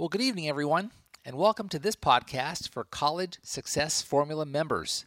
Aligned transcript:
Well, 0.00 0.08
good 0.08 0.22
evening, 0.22 0.48
everyone, 0.48 0.92
and 1.26 1.36
welcome 1.36 1.68
to 1.68 1.78
this 1.78 1.94
podcast 1.94 2.70
for 2.70 2.84
College 2.84 3.38
Success 3.42 4.00
Formula 4.00 4.46
members. 4.46 5.04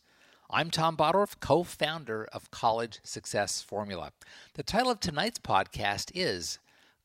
I'm 0.52 0.70
Tom 0.70 0.96
Bodorf, 0.96 1.40
co 1.40 1.64
founder 1.64 2.26
of 2.32 2.52
College 2.52 3.00
Success 3.02 3.60
Formula. 3.60 4.12
The 4.54 4.62
title 4.62 4.92
of 4.92 5.00
tonight's 5.00 5.40
podcast 5.40 6.12
is 6.14 6.60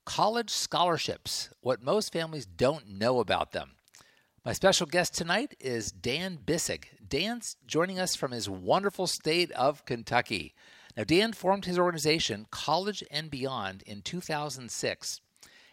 College 0.04 0.50
Scholarships 0.50 1.48
What 1.62 1.82
Most 1.82 2.12
Families 2.12 2.44
Don't 2.44 2.90
Know 2.90 3.20
About 3.20 3.52
Them. 3.52 3.70
My 4.44 4.52
special 4.52 4.86
guest 4.86 5.14
tonight 5.14 5.56
is 5.58 5.90
Dan 5.90 6.40
Bisig. 6.44 6.88
Dan's 7.08 7.56
joining 7.66 7.98
us 7.98 8.14
from 8.14 8.32
his 8.32 8.50
wonderful 8.50 9.06
state 9.06 9.50
of 9.52 9.86
Kentucky. 9.86 10.52
Now, 10.94 11.04
Dan 11.04 11.32
formed 11.32 11.64
his 11.64 11.78
organization, 11.78 12.48
College 12.50 13.02
and 13.10 13.30
Beyond, 13.30 13.82
in 13.86 14.02
2006 14.02 15.22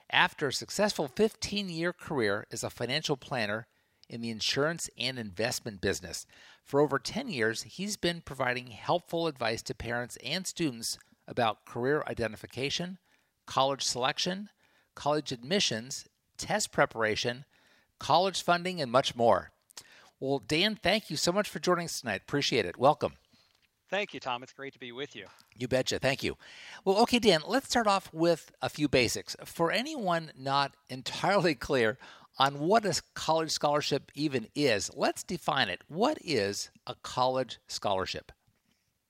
after 0.10 0.48
a 0.48 0.54
successful 0.54 1.08
15 1.08 1.70
year 1.70 1.94
career 1.94 2.46
as 2.52 2.64
a 2.64 2.70
financial 2.70 3.18
planner 3.18 3.68
in 4.10 4.22
the 4.22 4.30
insurance 4.30 4.90
and 4.98 5.18
investment 5.18 5.82
business. 5.82 6.26
For 6.64 6.80
over 6.80 7.00
10 7.00 7.30
years, 7.30 7.64
he's 7.64 7.98
been 7.98 8.22
providing 8.22 8.68
helpful 8.68 9.28
advice 9.28 9.62
to 9.64 9.76
parents 9.76 10.18
and 10.24 10.46
students 10.46 10.98
about 11.28 11.66
career 11.66 12.04
identification, 12.08 13.00
college 13.46 13.84
selection, 13.84 14.50
college 14.96 15.32
admissions, 15.32 16.06
test 16.38 16.72
preparation, 16.72 17.46
college 18.00 18.42
funding, 18.42 18.82
and 18.82 18.92
much 18.92 19.16
more. 19.16 19.52
Well, 20.20 20.40
Dan, 20.40 20.78
thank 20.82 21.10
you 21.10 21.18
so 21.18 21.32
much 21.32 21.50
for 21.50 21.60
joining 21.60 21.86
us 21.86 22.00
tonight. 22.00 22.22
Appreciate 22.22 22.66
it. 22.66 22.78
Welcome. 22.78 23.14
Thank 23.90 24.14
you, 24.14 24.20
Tom. 24.20 24.42
It's 24.42 24.54
great 24.54 24.74
to 24.74 24.80
be 24.80 24.92
with 24.92 25.16
you. 25.16 25.28
You 25.56 25.68
betcha. 25.68 26.00
Thank 26.00 26.24
you. 26.24 26.38
Well, 26.84 26.98
okay, 27.04 27.20
Dan, 27.20 27.42
let's 27.46 27.70
start 27.70 27.88
off 27.88 28.12
with 28.12 28.52
a 28.62 28.70
few 28.70 28.88
basics. 28.88 29.36
For 29.46 29.72
anyone 29.72 30.32
not 30.38 30.76
entirely 30.90 31.56
clear 31.68 31.98
on 32.38 32.60
what 32.60 32.86
a 32.86 33.02
college 33.14 33.52
scholarship 33.52 34.12
even 34.16 34.48
is, 34.56 34.90
let's 34.96 35.24
define 35.24 35.70
it. 35.70 35.84
What 35.88 36.18
is 36.22 36.72
a 36.88 36.96
college 37.04 37.60
scholarship? 37.68 38.32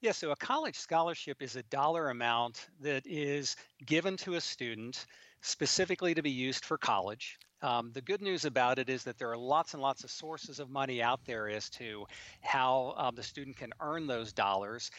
Yeah, 0.02 0.12
so 0.12 0.32
a 0.32 0.36
college 0.36 0.78
scholarship 0.78 1.42
is 1.42 1.56
a 1.56 1.64
dollar 1.64 2.10
amount 2.10 2.68
that 2.82 3.08
is 3.08 3.56
given 3.86 4.18
to 4.18 4.36
a 4.36 4.42
student 4.42 5.06
specifically 5.42 6.14
to 6.14 6.22
be 6.22 6.30
used 6.30 6.66
for 6.66 6.78
college. 6.78 7.40
Um, 7.66 7.90
the 7.94 8.02
good 8.02 8.22
news 8.22 8.46
about 8.46 8.78
it 8.78 8.90
is 8.90 9.04
that 9.06 9.18
there 9.18 9.32
are 9.32 9.38
lots 9.38 9.74
and 9.74 9.82
lots 9.82 10.04
of 10.04 10.12
sources 10.12 10.60
of 10.60 10.70
money 10.70 11.02
out 11.02 11.26
there 11.26 11.50
as 11.50 11.68
to 11.72 12.06
how 12.42 12.94
um, 12.96 13.16
the 13.16 13.24
student 13.24 13.58
can 13.58 13.72
earn 13.80 14.06
those 14.06 14.32
dollars. 14.32 14.92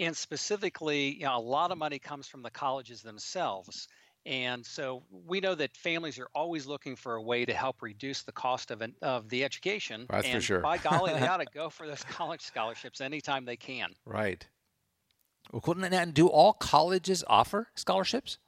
And 0.00 0.16
specifically, 0.16 1.16
you 1.16 1.24
know, 1.24 1.36
a 1.36 1.38
lot 1.38 1.70
of 1.70 1.76
money 1.76 1.98
comes 1.98 2.26
from 2.26 2.42
the 2.42 2.50
colleges 2.50 3.02
themselves. 3.02 3.88
And 4.24 4.64
so 4.64 5.02
we 5.26 5.40
know 5.40 5.54
that 5.54 5.76
families 5.76 6.18
are 6.18 6.28
always 6.34 6.64
looking 6.64 6.96
for 6.96 7.16
a 7.16 7.22
way 7.22 7.44
to 7.44 7.52
help 7.52 7.82
reduce 7.82 8.22
the 8.22 8.32
cost 8.32 8.70
of, 8.70 8.80
an, 8.80 8.94
of 9.02 9.28
the 9.28 9.44
education. 9.44 10.06
That's 10.08 10.26
and 10.26 10.36
for 10.36 10.40
sure. 10.40 10.60
by 10.60 10.78
golly, 10.78 11.12
they 11.12 11.26
ought 11.28 11.36
to 11.36 11.46
go 11.52 11.68
for 11.68 11.86
those 11.86 12.04
college 12.04 12.40
scholarships 12.40 13.02
anytime 13.02 13.44
they 13.44 13.56
can. 13.56 13.90
Right. 14.06 14.46
Well, 15.52 15.76
and 15.84 16.14
do 16.14 16.28
all 16.28 16.54
colleges 16.54 17.22
offer 17.26 17.68
scholarships? 17.74 18.38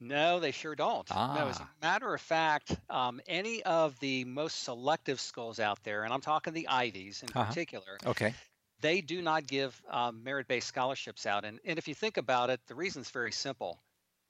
No, 0.00 0.40
they 0.40 0.50
sure 0.50 0.74
don't. 0.74 1.08
Ah. 1.10 1.34
No, 1.34 1.48
as 1.48 1.58
a 1.58 1.68
matter 1.80 2.12
of 2.12 2.20
fact, 2.20 2.76
um, 2.90 3.20
any 3.26 3.62
of 3.62 3.98
the 4.00 4.24
most 4.24 4.62
selective 4.62 5.20
schools 5.20 5.58
out 5.58 5.82
there, 5.84 6.04
and 6.04 6.12
I'm 6.12 6.20
talking 6.20 6.52
the 6.52 6.68
Ivies 6.68 7.22
in 7.22 7.30
Uh-huh. 7.30 7.44
particular, 7.46 7.98
Okay. 8.04 8.34
they 8.80 9.00
do 9.00 9.22
not 9.22 9.46
give 9.46 9.80
um, 9.90 10.22
merit 10.22 10.48
based 10.48 10.68
scholarships 10.68 11.24
out. 11.26 11.44
And, 11.44 11.60
and 11.64 11.78
if 11.78 11.88
you 11.88 11.94
think 11.94 12.18
about 12.18 12.50
it, 12.50 12.60
the 12.66 12.74
reason 12.74 13.02
is 13.02 13.10
very 13.10 13.32
simple. 13.32 13.80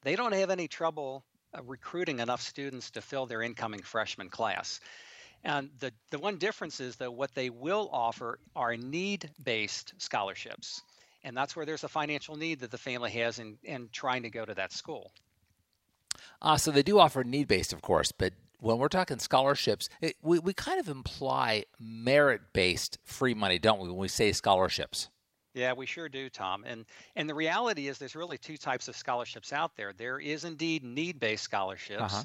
They 0.02 0.14
don't 0.14 0.32
have 0.32 0.50
any 0.50 0.68
trouble 0.68 1.24
uh, 1.52 1.62
recruiting 1.64 2.20
enough 2.20 2.42
students 2.42 2.92
to 2.92 3.00
fill 3.00 3.26
their 3.26 3.42
incoming 3.42 3.82
freshman 3.82 4.28
class. 4.28 4.78
And 5.42 5.70
the, 5.80 5.92
the 6.10 6.18
one 6.18 6.38
difference 6.38 6.80
is, 6.80 6.96
that 6.96 7.12
what 7.12 7.34
they 7.34 7.50
will 7.50 7.88
offer 7.92 8.38
are 8.54 8.76
need 8.76 9.30
based 9.42 9.94
scholarships. 9.98 10.82
And 11.24 11.36
that's 11.36 11.56
where 11.56 11.66
there's 11.66 11.84
a 11.84 11.88
financial 11.88 12.36
need 12.36 12.60
that 12.60 12.70
the 12.70 12.78
family 12.78 13.10
has 13.12 13.38
in, 13.40 13.58
in 13.64 13.88
trying 13.92 14.22
to 14.22 14.30
go 14.30 14.44
to 14.44 14.54
that 14.54 14.72
school. 14.72 15.10
Uh, 16.42 16.56
so 16.56 16.70
they 16.70 16.82
do 16.82 16.98
offer 16.98 17.24
need 17.24 17.48
based, 17.48 17.72
of 17.72 17.82
course, 17.82 18.12
but 18.12 18.32
when 18.60 18.78
we're 18.78 18.88
talking 18.88 19.18
scholarships, 19.18 19.88
it, 20.00 20.16
we, 20.22 20.38
we 20.38 20.52
kind 20.52 20.80
of 20.80 20.88
imply 20.88 21.64
merit 21.78 22.40
based 22.52 22.98
free 23.04 23.34
money, 23.34 23.58
don't 23.58 23.80
we, 23.80 23.88
when 23.88 23.98
we 23.98 24.08
say 24.08 24.32
scholarships? 24.32 25.08
Yeah, 25.54 25.72
we 25.72 25.86
sure 25.86 26.08
do, 26.08 26.28
Tom. 26.28 26.64
And 26.66 26.84
and 27.16 27.28
the 27.28 27.34
reality 27.34 27.88
is 27.88 27.96
there's 27.96 28.14
really 28.14 28.36
two 28.36 28.58
types 28.58 28.88
of 28.88 28.96
scholarships 28.96 29.54
out 29.54 29.74
there. 29.74 29.94
There 29.94 30.18
is 30.18 30.44
indeed 30.44 30.84
need-based 30.84 31.42
scholarships. 31.42 32.14
Uh-huh. 32.14 32.22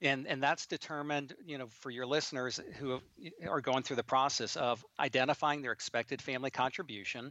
And 0.00 0.26
and 0.26 0.42
that's 0.42 0.66
determined, 0.66 1.34
you 1.46 1.58
know, 1.58 1.68
for 1.68 1.90
your 1.90 2.06
listeners 2.06 2.58
who 2.78 3.00
are 3.48 3.60
going 3.60 3.84
through 3.84 3.96
the 3.96 4.02
process 4.02 4.56
of 4.56 4.84
identifying 4.98 5.62
their 5.62 5.70
expected 5.70 6.20
family 6.20 6.50
contribution 6.50 7.30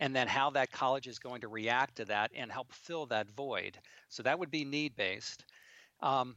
and 0.00 0.14
then 0.14 0.26
how 0.26 0.50
that 0.50 0.72
college 0.72 1.06
is 1.06 1.20
going 1.20 1.40
to 1.42 1.48
react 1.48 1.96
to 1.96 2.04
that 2.06 2.32
and 2.34 2.50
help 2.50 2.72
fill 2.72 3.06
that 3.06 3.30
void. 3.30 3.78
So 4.08 4.24
that 4.24 4.36
would 4.36 4.50
be 4.50 4.64
need-based. 4.64 5.44
Um, 6.00 6.36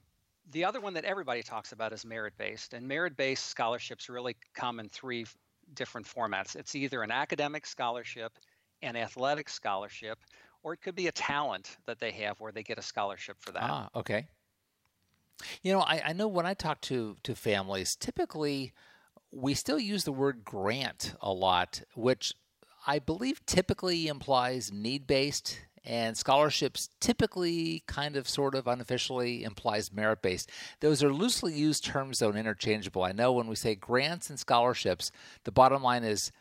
the 0.51 0.66
other 0.66 0.81
one 0.81 0.94
that 0.95 1.05
everybody 1.05 1.44
talks 1.44 1.72
about 1.72 1.94
is 1.94 2.05
merit-based, 2.05 2.73
and 2.73 2.88
merit-based 2.88 3.45
scholarships 3.45 4.09
really 4.09 4.35
come 4.53 4.79
in 4.79 4.89
three 4.89 5.25
different 5.73 6.07
formats. 6.07 6.55
It's 6.55 6.75
either 6.75 7.03
an 7.03 7.11
academic 7.11 7.66
scholarship, 7.66 8.33
an 8.81 8.95
athletic 8.95 9.47
scholarship, 9.50 10.19
or 10.63 10.73
it 10.73 10.81
could 10.81 10.95
be 10.95 11.07
a 11.07 11.11
talent 11.11 11.77
that 11.85 12.00
they 12.00 12.11
have 12.11 12.39
where 12.39 12.51
they 12.51 12.63
get 12.63 12.77
a 12.77 12.81
scholarship 12.81 13.38
for 13.39 13.51
that. 13.51 13.63
Ah, 13.63 13.89
okay. 13.95 14.27
You 15.61 15.73
know, 15.73 15.79
I, 15.79 16.01
I 16.07 16.13
know 16.13 16.27
when 16.27 16.45
I 16.45 16.53
talk 16.53 16.81
to, 16.81 17.17
to 17.23 17.35
families, 17.35 17.95
typically 17.95 18.73
we 19.31 19.53
still 19.53 19.79
use 19.79 20.03
the 20.03 20.11
word 20.11 20.44
grant 20.44 21.16
a 21.21 21.31
lot, 21.31 21.81
which 21.95 22.33
I 22.85 23.00
believe 23.00 23.45
typically 23.45 24.07
implies 24.07 24.71
need 24.71 25.07
based, 25.07 25.61
and 25.84 26.16
scholarships 26.18 26.90
typically 27.00 27.84
kind 27.88 28.16
of 28.16 28.28
sort 28.30 28.56
of 28.56 28.68
unofficially 28.68 29.44
implies 29.44 29.92
merit 29.92 30.22
based. 30.22 30.50
Those 30.80 31.03
are 31.03 31.12
loosely 31.14 31.53
used 31.53 31.84
terms, 31.86 32.19
though, 32.19 32.30
and 32.30 32.38
interchangeable. 32.38 33.03
I 33.03 33.12
know 33.12 33.31
when 33.31 33.47
we 33.47 33.56
say 33.56 33.75
grants 33.75 34.30
and 34.30 34.40
scholarships, 34.40 35.12
the 35.44 35.52
bottom 35.52 35.81
line 35.84 36.03
is 36.03 36.31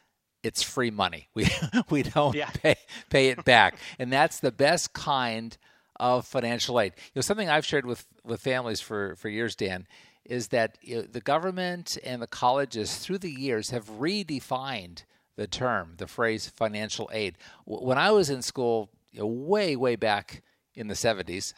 it's 0.42 0.62
free 0.62 0.90
money. 0.90 1.28
We 1.34 1.46
we 1.90 2.02
don't 2.02 2.34
Yeah. 2.34 2.50
pay 2.50 2.76
pay 3.10 3.28
it 3.28 3.44
back, 3.44 3.76
and 3.98 4.12
that's 4.12 4.40
the 4.40 4.52
best 4.52 4.92
kind 4.92 5.56
of 5.96 6.26
financial 6.26 6.80
aid. 6.80 6.92
You 6.96 7.12
know, 7.16 7.22
something 7.22 7.48
I've 7.50 7.66
shared 7.66 7.86
with 7.86 8.06
with 8.24 8.40
families 8.40 8.80
for 8.80 9.16
for 9.16 9.28
years, 9.28 9.54
Dan, 9.56 9.86
is 10.24 10.48
that 10.48 10.78
you 10.82 10.96
know, 10.96 11.02
the 11.02 11.20
government 11.20 11.98
and 12.04 12.22
the 12.22 12.26
colleges 12.26 12.96
through 12.98 13.18
the 13.18 13.30
years 13.30 13.70
have 13.70 13.88
redefined 13.90 15.04
the 15.36 15.46
term, 15.46 15.94
the 15.98 16.06
phrase 16.06 16.48
financial 16.48 17.08
aid. 17.12 17.36
W- 17.66 17.86
When 17.86 17.98
I 17.98 18.10
was 18.10 18.30
in 18.30 18.42
school, 18.42 18.90
you 19.10 19.20
know, 19.20 19.26
way 19.26 19.76
way 19.76 19.96
back 19.96 20.42
in 20.74 20.88
the 20.88 20.94
70s, 20.94 21.52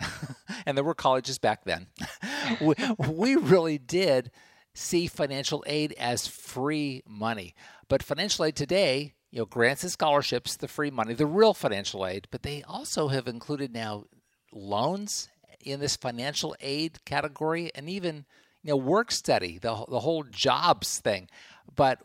and 0.66 0.76
there 0.76 0.84
were 0.84 0.94
colleges 0.94 1.38
back 1.38 1.64
then, 1.64 1.86
we, 2.60 2.74
we 3.08 3.36
really 3.36 3.78
did 3.78 4.30
see 4.74 5.06
financial 5.06 5.62
aid 5.66 5.94
as 5.98 6.26
free 6.26 7.02
money. 7.06 7.54
But 7.88 8.02
financial 8.02 8.46
aid 8.46 8.56
today, 8.56 9.14
you 9.30 9.40
know, 9.40 9.46
grants 9.46 9.82
and 9.82 9.92
scholarships, 9.92 10.56
the 10.56 10.68
free 10.68 10.90
money, 10.90 11.14
the 11.14 11.26
real 11.26 11.54
financial 11.54 12.06
aid, 12.06 12.26
but 12.30 12.42
they 12.42 12.62
also 12.62 13.08
have 13.08 13.28
included 13.28 13.72
now 13.72 14.04
loans 14.50 15.28
in 15.60 15.80
this 15.80 15.96
financial 15.96 16.56
aid 16.60 17.04
category 17.04 17.70
and 17.74 17.88
even 17.88 18.24
you 18.62 18.70
know 18.70 18.76
work 18.76 19.10
study, 19.10 19.58
the 19.58 19.84
the 19.88 20.00
whole 20.00 20.24
jobs 20.24 20.98
thing. 21.00 21.28
But 21.74 22.00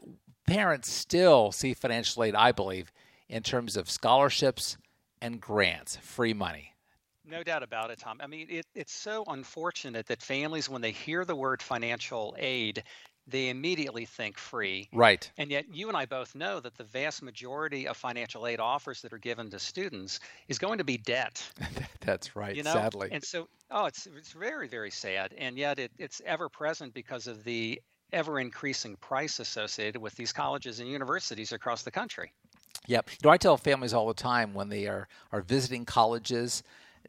parents 0.45 0.91
still 0.91 1.51
see 1.51 1.73
financial 1.73 2.23
aid, 2.23 2.35
I 2.35 2.51
believe, 2.51 2.91
in 3.29 3.43
terms 3.43 3.77
of 3.77 3.89
scholarships 3.89 4.77
and 5.21 5.39
grants, 5.41 5.97
free 5.97 6.33
money. 6.33 6.73
No 7.25 7.43
doubt 7.43 7.63
about 7.63 7.91
it, 7.91 7.99
Tom. 7.99 8.19
I 8.21 8.27
mean, 8.27 8.47
it, 8.49 8.65
it's 8.73 8.93
so 8.93 9.23
unfortunate 9.27 10.05
that 10.07 10.21
families, 10.21 10.69
when 10.69 10.81
they 10.81 10.91
hear 10.91 11.25
the 11.25 11.35
word 11.35 11.61
financial 11.61 12.35
aid, 12.39 12.83
they 13.27 13.49
immediately 13.49 14.05
think 14.05 14.37
free. 14.37 14.87
Right. 14.93 15.29
And 15.37 15.51
yet, 15.51 15.65
you 15.73 15.89
and 15.89 15.97
I 15.97 16.05
both 16.05 16.33
know 16.35 16.61
that 16.61 16.75
the 16.77 16.85
vast 16.85 17.21
majority 17.21 17.87
of 17.87 17.97
financial 17.97 18.47
aid 18.47 18.61
offers 18.61 19.01
that 19.01 19.11
are 19.11 19.17
given 19.17 19.49
to 19.49 19.59
students 19.59 20.21
is 20.47 20.57
going 20.57 20.77
to 20.77 20.85
be 20.85 20.97
debt. 20.97 21.43
That's 21.99 22.35
right, 22.37 22.55
You 22.55 22.63
know, 22.63 22.71
sadly. 22.73 23.09
and 23.11 23.23
so 23.23 23.49
oh, 23.69 23.85
it's 23.85 24.07
it's 24.07 24.31
very 24.31 24.69
very 24.69 24.91
sad, 24.91 25.33
and 25.37 25.57
yet 25.57 25.77
it, 25.79 25.91
it's 25.97 26.21
ever 26.25 26.47
present 26.47 26.93
because 26.93 27.27
of 27.27 27.43
the 27.43 27.81
ever 28.13 28.39
increasing 28.39 28.95
price 28.95 29.39
associated 29.39 30.01
with 30.01 30.15
these 30.15 30.31
colleges 30.31 30.79
and 30.79 30.87
universities 30.89 31.51
across 31.51 31.83
the 31.83 31.91
country. 31.91 32.31
Yep. 32.87 33.09
You 33.11 33.17
know, 33.23 33.29
I 33.29 33.37
tell 33.37 33.57
families 33.57 33.93
all 33.93 34.07
the 34.07 34.13
time 34.13 34.53
when 34.53 34.69
they 34.69 34.87
are, 34.87 35.07
are 35.31 35.41
visiting 35.41 35.85
colleges 35.85 36.63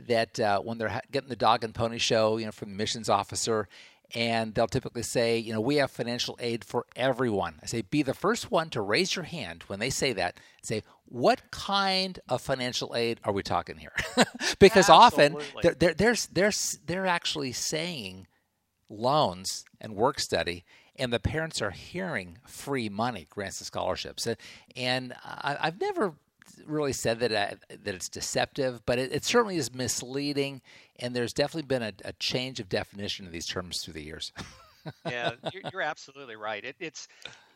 that 0.06 0.38
uh, 0.38 0.60
when 0.60 0.78
they're 0.78 0.88
ha- 0.88 1.00
getting 1.10 1.28
the 1.28 1.36
dog 1.36 1.64
and 1.64 1.74
pony 1.74 1.98
show, 1.98 2.36
you 2.36 2.46
know, 2.46 2.52
from 2.52 2.70
the 2.70 2.76
missions 2.76 3.08
officer, 3.08 3.68
and 4.14 4.54
they'll 4.54 4.66
typically 4.66 5.02
say, 5.02 5.38
you 5.38 5.52
know, 5.52 5.60
we 5.60 5.76
have 5.76 5.90
financial 5.90 6.36
aid 6.40 6.64
for 6.64 6.86
everyone. 6.96 7.56
I 7.62 7.66
say, 7.66 7.82
be 7.82 8.02
the 8.02 8.14
first 8.14 8.50
one 8.50 8.70
to 8.70 8.80
raise 8.80 9.14
your 9.14 9.24
hand 9.24 9.64
when 9.66 9.78
they 9.78 9.90
say 9.90 10.12
that. 10.14 10.38
Say, 10.62 10.82
what 11.04 11.50
kind 11.50 12.18
of 12.28 12.40
financial 12.40 12.94
aid 12.96 13.20
are 13.24 13.32
we 13.32 13.42
talking 13.42 13.76
here? 13.76 13.92
because 14.58 14.88
often 14.88 15.36
they're, 15.62 15.74
they're, 15.74 15.94
they're, 15.94 16.14
they're, 16.32 16.52
they're 16.86 17.06
actually 17.06 17.52
saying 17.52 18.26
loans 18.88 19.64
and 19.80 19.94
work 19.94 20.18
study, 20.20 20.64
and 20.98 21.12
the 21.12 21.20
parents 21.20 21.62
are 21.62 21.70
hearing 21.70 22.38
free 22.46 22.88
money 22.88 23.26
grants 23.30 23.60
and 23.60 23.66
scholarships. 23.66 24.26
And 24.76 25.14
I've 25.24 25.80
never 25.80 26.14
really 26.66 26.92
said 26.92 27.20
that 27.20 27.32
uh, 27.32 27.56
that 27.84 27.94
it's 27.94 28.08
deceptive, 28.08 28.84
but 28.86 28.98
it, 28.98 29.12
it, 29.12 29.24
certainly 29.24 29.56
is 29.56 29.72
misleading. 29.74 30.60
And 30.98 31.14
there's 31.14 31.32
definitely 31.32 31.66
been 31.66 31.82
a, 31.82 31.92
a 32.04 32.12
change 32.14 32.60
of 32.60 32.68
definition 32.68 33.26
of 33.26 33.32
these 33.32 33.46
terms 33.46 33.82
through 33.82 33.94
the 33.94 34.02
years. 34.02 34.32
yeah, 35.06 35.32
you're, 35.52 35.62
you're, 35.72 35.82
absolutely 35.82 36.36
right. 36.36 36.64
It, 36.64 36.76
it's 36.80 37.08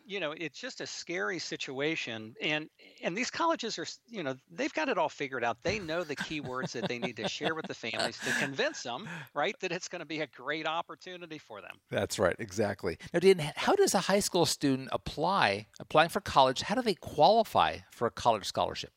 you 0.07 0.21
know 0.21 0.33
it's 0.33 0.59
just 0.59 0.81
a 0.81 0.87
scary 0.87 1.39
situation 1.39 2.35
and 2.41 2.69
and 3.03 3.17
these 3.17 3.31
colleges 3.31 3.79
are 3.79 3.87
you 4.09 4.23
know 4.23 4.35
they've 4.51 4.73
got 4.73 4.89
it 4.89 4.99
all 4.99 5.09
figured 5.09 5.45
out 5.45 5.57
they 5.63 5.79
know 5.79 6.05
the 6.05 6.17
keywords 6.17 6.73
that 6.73 6.89
they 6.89 6.99
need 6.99 7.17
to 7.17 7.29
share 7.29 7.55
with 7.55 7.67
the 7.67 7.75
families 7.75 8.19
to 8.19 8.33
convince 8.39 8.83
them 8.83 9.09
right 9.35 9.55
that 9.61 9.73
it's 9.73 9.89
going 9.89 10.01
to 10.01 10.07
be 10.07 10.21
a 10.21 10.27
great 10.29 10.67
opportunity 10.67 11.39
for 11.39 11.61
them 11.61 11.77
that's 11.91 12.19
right 12.19 12.37
exactly 12.39 12.99
now 13.13 13.21
dan 13.21 13.53
how 13.57 13.75
does 13.75 13.95
a 13.95 14.01
high 14.01 14.21
school 14.21 14.47
student 14.47 14.89
apply 14.93 15.67
applying 15.81 16.09
for 16.09 16.21
college 16.21 16.63
how 16.63 16.75
do 16.75 16.83
they 16.83 16.95
qualify 16.95 17.77
for 17.91 18.07
a 18.07 18.11
college 18.11 18.45
scholarship 18.45 18.93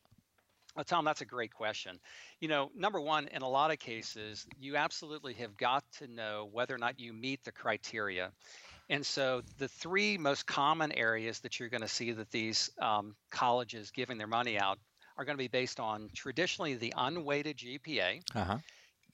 well, 0.74 0.84
Tom, 0.84 1.06
that's 1.06 1.22
a 1.22 1.26
great 1.26 1.54
question. 1.54 1.98
You 2.40 2.48
know, 2.48 2.70
number 2.76 3.00
one, 3.00 3.28
in 3.28 3.40
a 3.40 3.48
lot 3.48 3.70
of 3.70 3.78
cases, 3.78 4.46
you 4.60 4.76
absolutely 4.76 5.32
have 5.34 5.56
got 5.56 5.84
to 5.98 6.06
know 6.06 6.50
whether 6.52 6.74
or 6.74 6.78
not 6.78 7.00
you 7.00 7.14
meet 7.14 7.42
the 7.44 7.52
criteria. 7.52 8.30
And 8.88 9.04
so 9.04 9.42
the 9.58 9.68
three 9.68 10.16
most 10.16 10.46
common 10.46 10.92
areas 10.92 11.40
that 11.40 11.58
you're 11.58 11.68
going 11.68 11.82
to 11.82 11.88
see 11.88 12.12
that 12.12 12.30
these 12.30 12.70
um, 12.80 13.16
colleges 13.30 13.90
giving 13.90 14.16
their 14.16 14.26
money 14.28 14.58
out 14.58 14.78
are 15.16 15.24
going 15.24 15.36
to 15.36 15.42
be 15.42 15.48
based 15.48 15.80
on 15.80 16.10
traditionally 16.14 16.74
the 16.74 16.94
unweighted 16.96 17.56
GPA. 17.56 18.20
Uh-huh. 18.34 18.58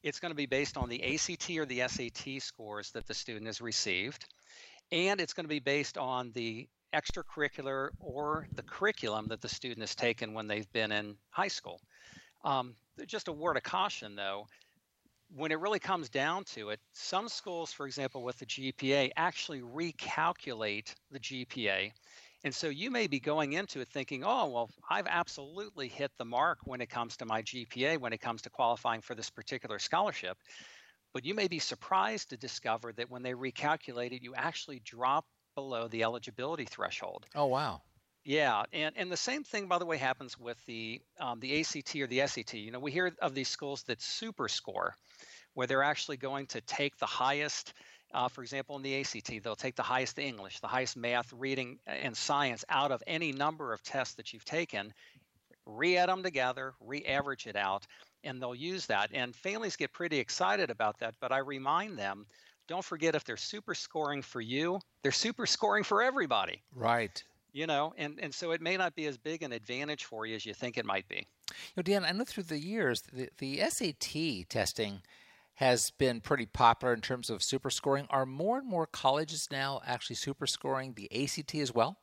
It's 0.03 0.21
going 0.21 0.31
to 0.31 0.37
be 0.37 0.47
based 0.47 0.77
on 0.77 0.89
the 0.89 1.15
ACT 1.15 1.51
or 1.51 1.65
the 1.65 1.83
SAT 1.87 2.43
scores 2.43 2.91
that 2.91 3.07
the 3.07 3.15
student 3.15 3.47
has 3.47 3.61
received. 3.61 4.27
And 4.91 5.21
it's 5.21 5.33
going 5.33 5.45
to 5.45 5.49
be 5.49 5.61
based 5.61 5.97
on 5.97 6.33
the 6.33 6.69
extracurricular 6.93 7.91
or 7.99 8.49
the 8.55 8.63
curriculum 8.63 9.29
that 9.29 9.41
the 9.41 9.49
student 9.49 9.81
has 9.81 9.95
taken 9.95 10.35
when 10.35 10.49
they've 10.49 10.71
been 10.73 10.93
in 10.93 11.17
high 11.31 11.49
school. 11.49 11.81
Um, 12.45 12.75
just 13.07 13.29
a 13.29 13.33
word 13.33 13.57
of 13.57 13.63
caution 13.63 14.17
though 14.17 14.47
when 15.35 15.53
it 15.53 15.61
really 15.61 15.79
comes 15.79 16.09
down 16.09 16.45
to 16.45 16.71
it, 16.71 16.81
some 16.93 17.29
schools, 17.29 17.73
for 17.73 17.87
example, 17.87 18.23
with 18.23 18.39
the 18.39 18.47
GPA, 18.47 19.11
actually 19.17 19.61
recalculate 19.61 20.95
the 21.11 21.19
GPA. 21.19 21.93
And 22.45 22.55
so 22.55 22.69
you 22.69 22.91
may 22.91 23.07
be 23.07 23.21
going 23.21 23.53
into 23.53 23.81
it 23.81 23.89
thinking, 23.89 24.25
oh, 24.25 24.49
well, 24.49 24.71
I've 24.91 25.07
absolutely 25.07 25.89
hit 25.89 26.11
the 26.19 26.25
mark 26.25 26.59
when 26.65 26.81
it 26.81 26.91
comes 26.91 27.17
to 27.19 27.25
my 27.25 27.43
GPA, 27.43 27.99
when 27.99 28.13
it 28.13 28.21
comes 28.21 28.43
to 28.43 28.51
qualifying 28.51 29.01
for 29.01 29.15
this 29.15 29.31
particular 29.31 29.79
scholarship. 29.79 30.37
But 31.15 31.25
you 31.25 31.35
may 31.35 31.47
be 31.47 31.59
surprised 31.59 32.31
to 32.31 32.37
discover 32.37 32.93
that 32.95 33.11
when 33.11 33.23
they 33.23 33.33
recalculate 33.33 34.13
it, 34.13 34.23
you 34.23 34.35
actually 34.35 34.81
drop 34.81 35.25
below 35.55 35.87
the 35.89 36.03
eligibility 36.03 36.65
threshold. 36.65 37.27
Oh, 37.35 37.47
wow. 37.47 37.83
Yeah, 38.25 38.63
and, 38.73 38.95
and 38.97 39.11
the 39.11 39.17
same 39.17 39.43
thing, 39.43 39.67
by 39.67 39.79
the 39.79 39.87
way, 39.87 39.97
happens 39.97 40.39
with 40.39 40.65
the 40.67 41.01
um, 41.19 41.41
the 41.41 41.61
ACT 41.61 41.97
or 41.97 42.07
the 42.07 42.25
SAT. 42.27 42.55
You 42.55 42.71
know, 42.71 42.79
we 42.79 42.93
hear 42.93 43.13
of 43.21 43.35
these 43.35 43.49
schools 43.49 43.83
that 43.85 44.01
super 44.01 44.49
score, 44.49 44.95
where 45.55 45.67
they're 45.67 45.83
actually 45.83 46.19
going 46.19 46.47
to 46.47 46.61
take 46.61 46.97
the 46.99 47.07
highest, 47.07 47.73
uh, 48.15 48.29
for 48.29 48.43
example, 48.43 48.77
in 48.77 48.83
the 48.83 49.01
ACT, 49.01 49.43
they'll 49.43 49.57
take 49.57 49.75
the 49.75 49.83
highest 49.83 50.21
English, 50.21 50.61
the 50.61 50.69
highest 50.69 50.97
math, 50.97 51.33
reading, 51.33 51.79
and 51.87 52.17
science 52.17 52.65
out 52.69 52.93
of 52.93 53.03
any 53.09 53.33
number 53.33 53.73
of 53.73 53.83
tests 53.83 54.15
that 54.15 54.33
you've 54.33 54.45
taken, 54.45 54.95
re-add 55.67 56.09
them 56.09 56.23
together, 56.23 56.75
re-average 56.81 57.49
it 57.49 57.57
out, 57.57 57.87
and 58.23 58.41
they'll 58.41 58.55
use 58.55 58.87
that. 58.87 59.11
And 59.13 59.35
families 59.35 59.75
get 59.75 59.93
pretty 59.93 60.19
excited 60.21 60.71
about 60.71 61.01
that, 61.01 61.17
but 61.21 61.33
I 61.33 61.39
remind 61.39 61.99
them 61.99 62.27
don't 62.69 62.85
forget 62.85 63.17
if 63.17 63.25
they're 63.25 63.37
super 63.37 63.75
scoring 63.75 64.23
for 64.23 64.41
you, 64.41 64.79
they're 65.03 65.11
super 65.11 65.47
scoring 65.47 65.83
for 65.83 66.01
everybody. 66.01 66.63
Right 66.73 67.21
you 67.53 67.67
know 67.67 67.93
and 67.97 68.19
and 68.21 68.35
so 68.35 68.51
it 68.51 68.61
may 68.61 68.77
not 68.77 68.95
be 68.95 69.07
as 69.07 69.17
big 69.17 69.43
an 69.43 69.53
advantage 69.53 70.05
for 70.05 70.27
you 70.27 70.35
as 70.35 70.47
you 70.47 70.55
think 70.55 70.79
it 70.79 70.85
might 70.85 71.07
be. 71.09 71.27
You 71.49 71.55
know 71.77 71.83
dan 71.83 72.05
i 72.05 72.13
know 72.13 72.25
through 72.25 72.45
the 72.45 72.59
years 72.59 73.03
the, 73.13 73.29
the 73.39 73.63
sat 73.69 74.49
testing 74.49 75.03
has 75.55 75.91
been 75.91 76.21
pretty 76.21 76.47
popular 76.47 76.95
in 76.95 77.01
terms 77.01 77.29
of 77.31 77.43
super 77.43 77.71
scoring. 77.71 78.07
Are 78.11 78.27
more 78.27 78.59
and 78.59 78.69
more 78.69 78.87
colleges 78.87 79.49
now 79.51 79.81
actually 79.87 80.17
super 80.17 80.47
scoring 80.47 80.95
the 80.95 81.11
act 81.13 81.55
as 81.55 81.75
well 81.75 81.99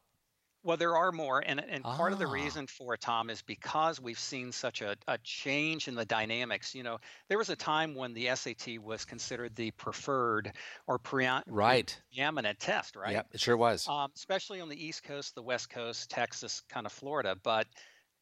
well, 0.64 0.78
there 0.78 0.98
are 0.98 1.12
more, 1.12 1.40
and 1.40 1.60
and 1.60 1.82
ah. 1.86 1.96
part 1.96 2.12
of 2.12 2.20
the 2.20 2.28
ah. 2.28 2.32
reason 2.32 2.68
for 2.68 2.94
it, 2.94 3.02
Tom, 3.02 3.30
is 3.30 3.42
because 3.42 4.00
we've 4.00 4.20
seen 4.20 4.52
such 4.52 4.82
a, 4.82 4.96
a 5.08 5.18
change 5.20 5.88
in 5.88 5.96
the 5.96 6.06
dynamics. 6.06 6.76
You 6.76 6.84
know, 6.84 7.00
there 7.28 7.38
was 7.38 7.50
a 7.50 7.56
time 7.56 7.96
when 7.96 8.14
the 8.14 8.30
SAT 8.36 8.80
was 8.82 9.06
considered 9.06 9.56
the 9.56 9.72
preferred 9.72 10.52
or 10.88 11.00
pre- 11.00 11.30
right 11.48 12.02
preeminent 12.14 12.60
test, 12.60 12.96
right? 12.96 13.14
Yeah, 13.14 13.22
it 13.34 13.40
sure 13.40 13.58
was. 13.58 13.88
Um, 13.88 14.12
especially 14.16 14.62
on 14.62 14.70
the 14.70 14.86
East 14.86 15.04
Coast, 15.04 15.36
the 15.36 15.44
West 15.44 15.70
Coast, 15.70 16.10
Texas, 16.10 16.62
kind 16.70 16.86
of 16.86 16.92
Florida. 16.92 17.36
But 17.42 17.68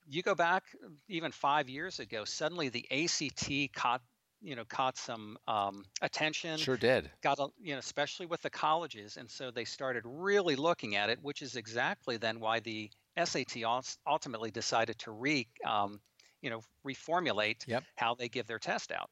you 0.08 0.22
go 0.22 0.36
back 0.36 0.64
even 1.08 1.32
five 1.32 1.70
years 1.70 2.00
ago, 2.00 2.24
suddenly 2.26 2.70
the 2.70 2.86
ACT 2.92 3.74
caught 3.74 4.02
you 4.42 4.56
know 4.56 4.64
caught 4.66 4.98
some 4.98 5.38
um, 5.48 5.84
attention. 6.02 6.58
Sure 6.58 6.78
did. 6.78 7.10
Got 7.22 7.40
a, 7.40 7.48
you 7.60 7.74
know 7.74 7.80
especially 7.80 8.26
with 8.26 8.42
the 8.42 8.50
colleges, 8.50 9.18
and 9.18 9.30
so 9.30 9.52
they 9.52 9.66
started 9.66 10.04
really 10.06 10.56
looking 10.56 10.96
at 10.96 11.10
it, 11.10 11.20
which 11.22 11.42
is 11.42 11.56
exactly 11.56 12.18
then 12.18 12.40
why 12.40 12.60
the 12.60 12.90
SAT 13.22 13.64
ultimately 14.06 14.52
decided 14.52 14.98
to 15.00 15.12
re 15.12 15.48
um, 15.66 16.00
you 16.42 16.50
know 16.50 16.62
reformulate 16.86 17.68
yep. 17.68 17.84
how 17.96 18.16
they 18.16 18.30
give 18.30 18.48
their 18.48 18.60
test 18.60 18.92
out. 18.92 19.10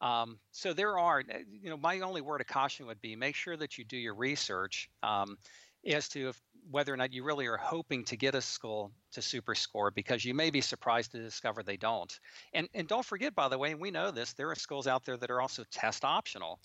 Um, 0.00 0.38
so 0.50 0.72
there 0.74 0.98
are, 0.98 1.20
eh, 1.20 1.38
you 1.62 1.70
know, 1.70 1.76
my 1.76 2.00
only 2.00 2.20
word 2.20 2.40
of 2.40 2.46
caution 2.46 2.86
would 2.86 3.00
be 3.00 3.16
make 3.16 3.34
sure 3.34 3.56
that 3.56 3.78
you 3.78 3.84
do 3.84 3.96
your 3.96 4.14
research 4.14 4.90
um, 5.02 5.38
as 5.86 6.08
to 6.10 6.28
if 6.28 6.42
whether 6.70 6.92
or 6.92 6.96
not 6.96 7.12
you 7.12 7.24
really 7.24 7.46
are 7.46 7.56
hoping 7.56 8.04
to 8.06 8.16
get 8.16 8.34
a 8.34 8.40
school 8.40 8.92
to 9.12 9.22
super 9.22 9.54
score 9.54 9.90
because 9.90 10.24
you 10.24 10.34
may 10.34 10.50
be 10.50 10.60
surprised 10.60 11.12
to 11.12 11.22
discover 11.22 11.62
they 11.62 11.76
don't. 11.76 12.18
And 12.52 12.68
and 12.74 12.88
don't 12.88 13.04
forget 13.06 13.34
by 13.34 13.48
the 13.48 13.58
way, 13.58 13.72
and 13.72 13.80
we 13.80 13.90
know 13.90 14.10
this, 14.10 14.34
there 14.34 14.50
are 14.50 14.54
schools 14.56 14.86
out 14.86 15.04
there 15.04 15.16
that 15.16 15.30
are 15.30 15.40
also 15.40 15.64
test 15.70 16.04
optional. 16.04 16.60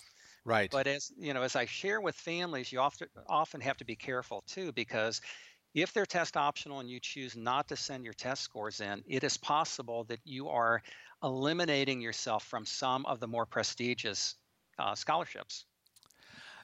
Right. 0.45 0.71
But 0.71 0.87
as 0.87 1.11
you 1.17 1.33
know, 1.33 1.43
as 1.43 1.55
I 1.55 1.65
share 1.65 2.01
with 2.01 2.15
families, 2.15 2.71
you 2.71 2.79
often 2.79 3.07
often 3.27 3.61
have 3.61 3.77
to 3.77 3.85
be 3.85 3.95
careful 3.95 4.41
too 4.43 4.71
because 4.71 5.21
if 5.73 5.93
they're 5.93 6.05
test 6.05 6.37
optional 6.37 6.79
and 6.79 6.89
you 6.89 6.99
choose 6.99 7.35
not 7.35 7.69
to 7.69 7.77
send 7.77 8.05
your 8.05 8.13
test 8.13 8.43
scores 8.43 8.81
in, 8.81 9.03
it 9.07 9.23
is 9.23 9.37
possible 9.37 10.05
that 10.05 10.21
you 10.25 10.49
are 10.49 10.83
eliminating 11.23 12.01
yourself 12.01 12.45
from 12.45 12.65
some 12.65 13.05
of 13.07 13.19
the 13.19 13.27
more 13.27 13.45
prestigious 13.47 14.37
uh, 14.79 14.95
scholarships. 14.95 15.65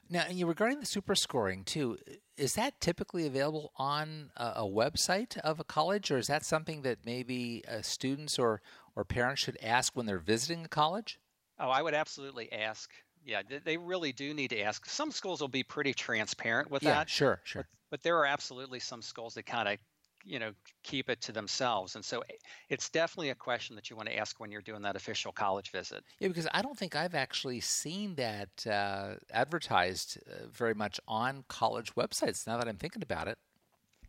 Now, 0.08 0.24
regarding 0.46 0.80
the 0.80 0.86
super 0.86 1.14
scoring 1.14 1.64
too, 1.64 1.98
is 2.36 2.54
that 2.54 2.80
typically 2.80 3.26
available 3.26 3.72
on 3.76 4.30
a, 4.36 4.52
a, 4.56 4.62
website 4.62 5.36
of 5.38 5.58
a 5.58 5.64
college, 5.64 6.10
or 6.10 6.18
is 6.18 6.28
that 6.28 6.44
something 6.44 6.82
that 6.82 6.98
maybe 7.04 7.64
uh, 7.68 7.82
students 7.82 8.38
or 8.38 8.60
or 8.94 9.04
parents 9.04 9.42
should 9.42 9.58
ask 9.62 9.96
when 9.96 10.06
they're 10.06 10.18
visiting 10.18 10.64
a 10.64 10.68
college? 10.68 11.18
Oh, 11.58 11.68
I 11.68 11.82
would 11.82 11.94
absolutely 11.94 12.52
ask. 12.52 12.90
Yeah, 13.24 13.42
they 13.64 13.76
really 13.76 14.12
do 14.12 14.32
need 14.34 14.50
to 14.50 14.60
ask. 14.60 14.86
Some 14.86 15.10
schools 15.10 15.40
will 15.40 15.48
be 15.48 15.64
pretty 15.64 15.92
transparent 15.92 16.70
with 16.70 16.84
yeah, 16.84 16.94
that. 16.94 17.10
Sure, 17.10 17.40
sure. 17.44 17.62
But, 17.62 17.98
but 17.98 18.02
there 18.02 18.16
are 18.18 18.26
absolutely 18.26 18.78
some 18.78 19.02
schools 19.02 19.34
that 19.34 19.46
kind 19.46 19.68
of 19.68 19.78
you 20.26 20.38
know 20.38 20.50
keep 20.82 21.08
it 21.08 21.20
to 21.20 21.32
themselves 21.32 21.94
and 21.94 22.04
so 22.04 22.22
it's 22.68 22.90
definitely 22.90 23.30
a 23.30 23.34
question 23.34 23.76
that 23.76 23.88
you 23.88 23.96
want 23.96 24.08
to 24.08 24.16
ask 24.16 24.38
when 24.40 24.50
you're 24.50 24.60
doing 24.62 24.82
that 24.82 24.96
official 24.96 25.32
college 25.32 25.70
visit 25.70 26.02
yeah 26.18 26.28
because 26.28 26.48
i 26.52 26.60
don't 26.60 26.76
think 26.76 26.96
i've 26.96 27.14
actually 27.14 27.60
seen 27.60 28.14
that 28.16 28.66
uh, 28.66 29.14
advertised 29.32 30.18
uh, 30.28 30.46
very 30.52 30.74
much 30.74 31.00
on 31.06 31.44
college 31.48 31.94
websites 31.94 32.46
now 32.46 32.56
that 32.58 32.68
i'm 32.68 32.76
thinking 32.76 33.02
about 33.02 33.28
it 33.28 33.38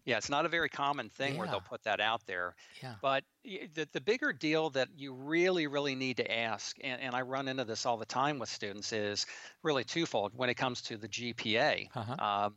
yeah 0.05 0.17
it's 0.17 0.29
not 0.29 0.45
a 0.45 0.49
very 0.49 0.69
common 0.69 1.09
thing 1.09 1.33
yeah. 1.33 1.39
where 1.39 1.47
they'll 1.47 1.61
put 1.61 1.83
that 1.83 1.99
out 1.99 2.25
there 2.25 2.55
yeah. 2.81 2.95
but 3.01 3.23
the, 3.43 3.87
the 3.93 4.01
bigger 4.01 4.33
deal 4.33 4.69
that 4.71 4.87
you 4.95 5.13
really 5.13 5.67
really 5.67 5.95
need 5.95 6.17
to 6.17 6.31
ask 6.35 6.77
and, 6.83 6.99
and 7.01 7.15
i 7.15 7.21
run 7.21 7.47
into 7.47 7.63
this 7.63 7.85
all 7.85 7.97
the 7.97 8.05
time 8.05 8.39
with 8.39 8.49
students 8.49 8.91
is 8.91 9.25
really 9.61 9.83
twofold 9.83 10.31
when 10.35 10.49
it 10.49 10.55
comes 10.55 10.81
to 10.81 10.97
the 10.97 11.07
gpa 11.07 11.87
uh-huh. 11.95 12.15
Um, 12.17 12.55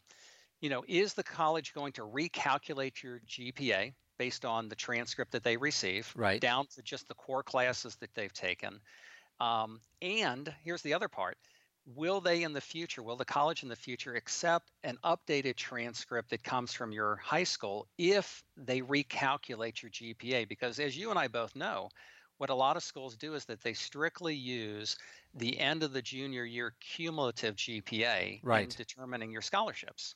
you 0.61 0.71
know, 0.71 0.85
is 0.87 1.15
the 1.15 1.23
college 1.23 1.75
going 1.75 1.93
to 1.93 2.03
recalculate 2.03 3.03
your 3.03 3.21
GPA 3.29 3.95
based 4.19 4.45
on 4.45 4.69
the 4.69 4.77
transcript 4.77 5.33
that 5.33 5.43
they 5.43 5.57
receive, 5.57 6.13
right. 6.15 6.41
down 6.41 6.67
to 6.75 6.83
just 6.83 7.09
the 7.09 7.15
core 7.15 7.43
classes 7.43 7.97
that 7.97 8.15
they've 8.15 8.33
taken? 8.33 8.81
Um, 9.41 9.81
and 10.03 10.53
here's 10.63 10.83
the 10.83 10.95
other 10.95 11.09
part 11.09 11.39
will 11.97 12.21
they 12.21 12.43
in 12.43 12.53
the 12.53 12.61
future, 12.61 13.03
will 13.03 13.17
the 13.17 13.25
college 13.25 13.63
in 13.63 13.69
the 13.69 13.77
future 13.77 14.15
accept 14.15 14.71
an 14.85 14.99
updated 15.05 15.57
transcript 15.57 16.31
that 16.31 16.45
comes 16.45 16.73
from 16.73 16.93
your 16.93 17.17
high 17.17 17.45
school 17.45 17.87
if 17.99 18.45
they 18.57 18.81
recalculate 18.81 19.83
your 19.83 19.91
GPA? 19.91 20.49
Because 20.49 20.79
as 20.79 20.97
you 20.97 21.11
and 21.11 21.19
I 21.19 21.29
both 21.29 21.57
know, 21.57 21.89
what 22.39 22.51
a 22.51 22.55
lot 22.55 22.77
of 22.77 22.83
schools 22.83 23.17
do 23.17 23.35
is 23.35 23.45
that 23.47 23.63
they 23.63 23.73
strictly 23.73 24.35
use 24.35 24.97
the 25.35 25.59
end 25.59 25.83
of 25.83 25.93
the 25.93 26.03
junior 26.03 26.45
year 26.45 26.75
cumulative 26.81 27.57
GPA 27.57 28.41
right. 28.43 28.63
in 28.63 28.69
determining 28.69 29.31
your 29.31 29.43
scholarships. 29.43 30.15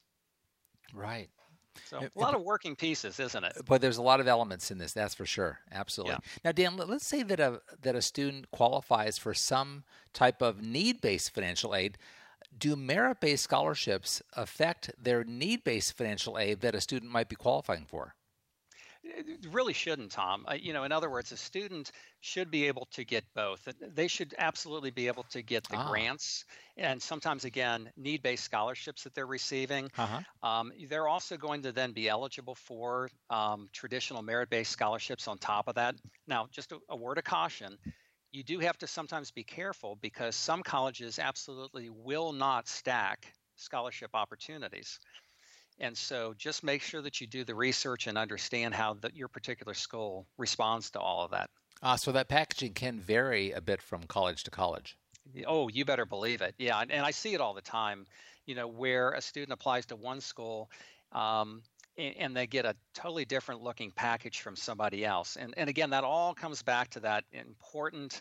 Right. 0.92 1.28
So 1.86 1.98
a 1.98 2.20
lot 2.20 2.34
of 2.34 2.42
working 2.42 2.76
pieces, 2.76 3.18
isn't 3.18 3.44
it? 3.44 3.56
But 3.66 3.80
there's 3.80 3.96
a 3.96 4.02
lot 4.02 4.20
of 4.20 4.28
elements 4.28 4.70
in 4.70 4.78
this, 4.78 4.92
that's 4.92 5.14
for 5.14 5.26
sure. 5.26 5.58
Absolutely. 5.72 6.14
Yeah. 6.14 6.40
Now, 6.44 6.52
Dan, 6.52 6.76
let's 6.76 7.06
say 7.06 7.22
that 7.24 7.40
a 7.40 7.60
that 7.82 7.96
a 7.96 8.02
student 8.02 8.50
qualifies 8.52 9.18
for 9.18 9.34
some 9.34 9.82
type 10.12 10.40
of 10.40 10.62
need-based 10.62 11.34
financial 11.34 11.74
aid. 11.74 11.98
do 12.56 12.76
merit 12.76 13.20
based 13.20 13.44
scholarships 13.44 14.22
affect 14.34 14.90
their 15.02 15.24
need 15.24 15.64
based 15.64 15.96
financial 15.96 16.38
aid 16.38 16.60
that 16.60 16.74
a 16.74 16.80
student 16.80 17.10
might 17.10 17.28
be 17.28 17.36
qualifying 17.36 17.84
for? 17.86 18.14
It 19.04 19.46
really 19.52 19.74
shouldn't, 19.74 20.12
Tom. 20.12 20.46
Uh, 20.48 20.54
you 20.54 20.72
know, 20.72 20.84
in 20.84 20.92
other 20.92 21.10
words, 21.10 21.30
a 21.30 21.36
student 21.36 21.92
should 22.20 22.50
be 22.50 22.68
able 22.68 22.88
to 22.92 23.04
get 23.04 23.24
both. 23.34 23.68
They 23.94 24.08
should 24.08 24.34
absolutely 24.38 24.90
be 24.90 25.08
able 25.08 25.24
to 25.30 25.42
get 25.42 25.64
the 25.68 25.76
ah. 25.76 25.88
grants 25.88 26.44
and 26.76 27.00
sometimes, 27.02 27.44
again, 27.44 27.90
need 27.96 28.22
based 28.22 28.44
scholarships 28.44 29.04
that 29.04 29.14
they're 29.14 29.26
receiving. 29.26 29.90
Uh-huh. 29.98 30.48
Um, 30.48 30.72
they're 30.88 31.08
also 31.08 31.36
going 31.36 31.62
to 31.62 31.72
then 31.72 31.92
be 31.92 32.08
eligible 32.08 32.54
for 32.54 33.10
um, 33.28 33.68
traditional 33.72 34.22
merit 34.22 34.48
based 34.48 34.72
scholarships 34.72 35.28
on 35.28 35.38
top 35.38 35.68
of 35.68 35.74
that. 35.74 35.96
Now, 36.26 36.48
just 36.50 36.72
a, 36.72 36.78
a 36.88 36.96
word 36.96 37.18
of 37.18 37.24
caution 37.24 37.78
you 38.34 38.42
do 38.42 38.58
have 38.58 38.76
to 38.78 38.88
sometimes 38.88 39.30
be 39.30 39.44
careful 39.44 39.96
because 40.02 40.34
some 40.34 40.64
colleges 40.64 41.20
absolutely 41.20 41.88
will 41.88 42.32
not 42.32 42.66
stack 42.66 43.32
scholarship 43.54 44.10
opportunities. 44.14 44.98
And 45.78 45.96
so 45.96 46.34
just 46.38 46.62
make 46.62 46.82
sure 46.82 47.02
that 47.02 47.20
you 47.20 47.26
do 47.26 47.44
the 47.44 47.54
research 47.54 48.06
and 48.06 48.16
understand 48.16 48.74
how 48.74 48.94
the, 48.94 49.10
your 49.14 49.28
particular 49.28 49.74
school 49.74 50.26
responds 50.38 50.90
to 50.90 51.00
all 51.00 51.24
of 51.24 51.32
that. 51.32 51.50
Uh, 51.82 51.96
so 51.96 52.12
that 52.12 52.28
packaging 52.28 52.72
can 52.72 53.00
vary 53.00 53.52
a 53.52 53.60
bit 53.60 53.82
from 53.82 54.02
college 54.04 54.44
to 54.44 54.50
college. 54.50 54.96
Oh, 55.46 55.68
you 55.68 55.84
better 55.84 56.06
believe 56.06 56.42
it. 56.42 56.54
Yeah, 56.58 56.80
and, 56.80 56.92
and 56.92 57.04
I 57.04 57.10
see 57.10 57.34
it 57.34 57.40
all 57.40 57.54
the 57.54 57.62
time. 57.62 58.06
You 58.46 58.54
know, 58.54 58.68
where 58.68 59.12
a 59.12 59.20
student 59.20 59.52
applies 59.52 59.86
to 59.86 59.96
one 59.96 60.20
school 60.20 60.70
um, 61.12 61.62
and, 61.96 62.14
and, 62.18 62.36
they 62.36 62.46
get 62.46 62.66
a 62.66 62.74
totally 62.92 63.24
different 63.24 63.62
looking 63.62 63.90
package 63.90 64.40
from 64.40 64.56
somebody 64.56 65.04
else. 65.04 65.36
And, 65.36 65.54
and 65.56 65.70
again, 65.70 65.90
that 65.90 66.04
all 66.04 66.34
comes 66.34 66.62
back 66.62 66.90
to 66.90 67.00
that 67.00 67.24
important 67.32 68.20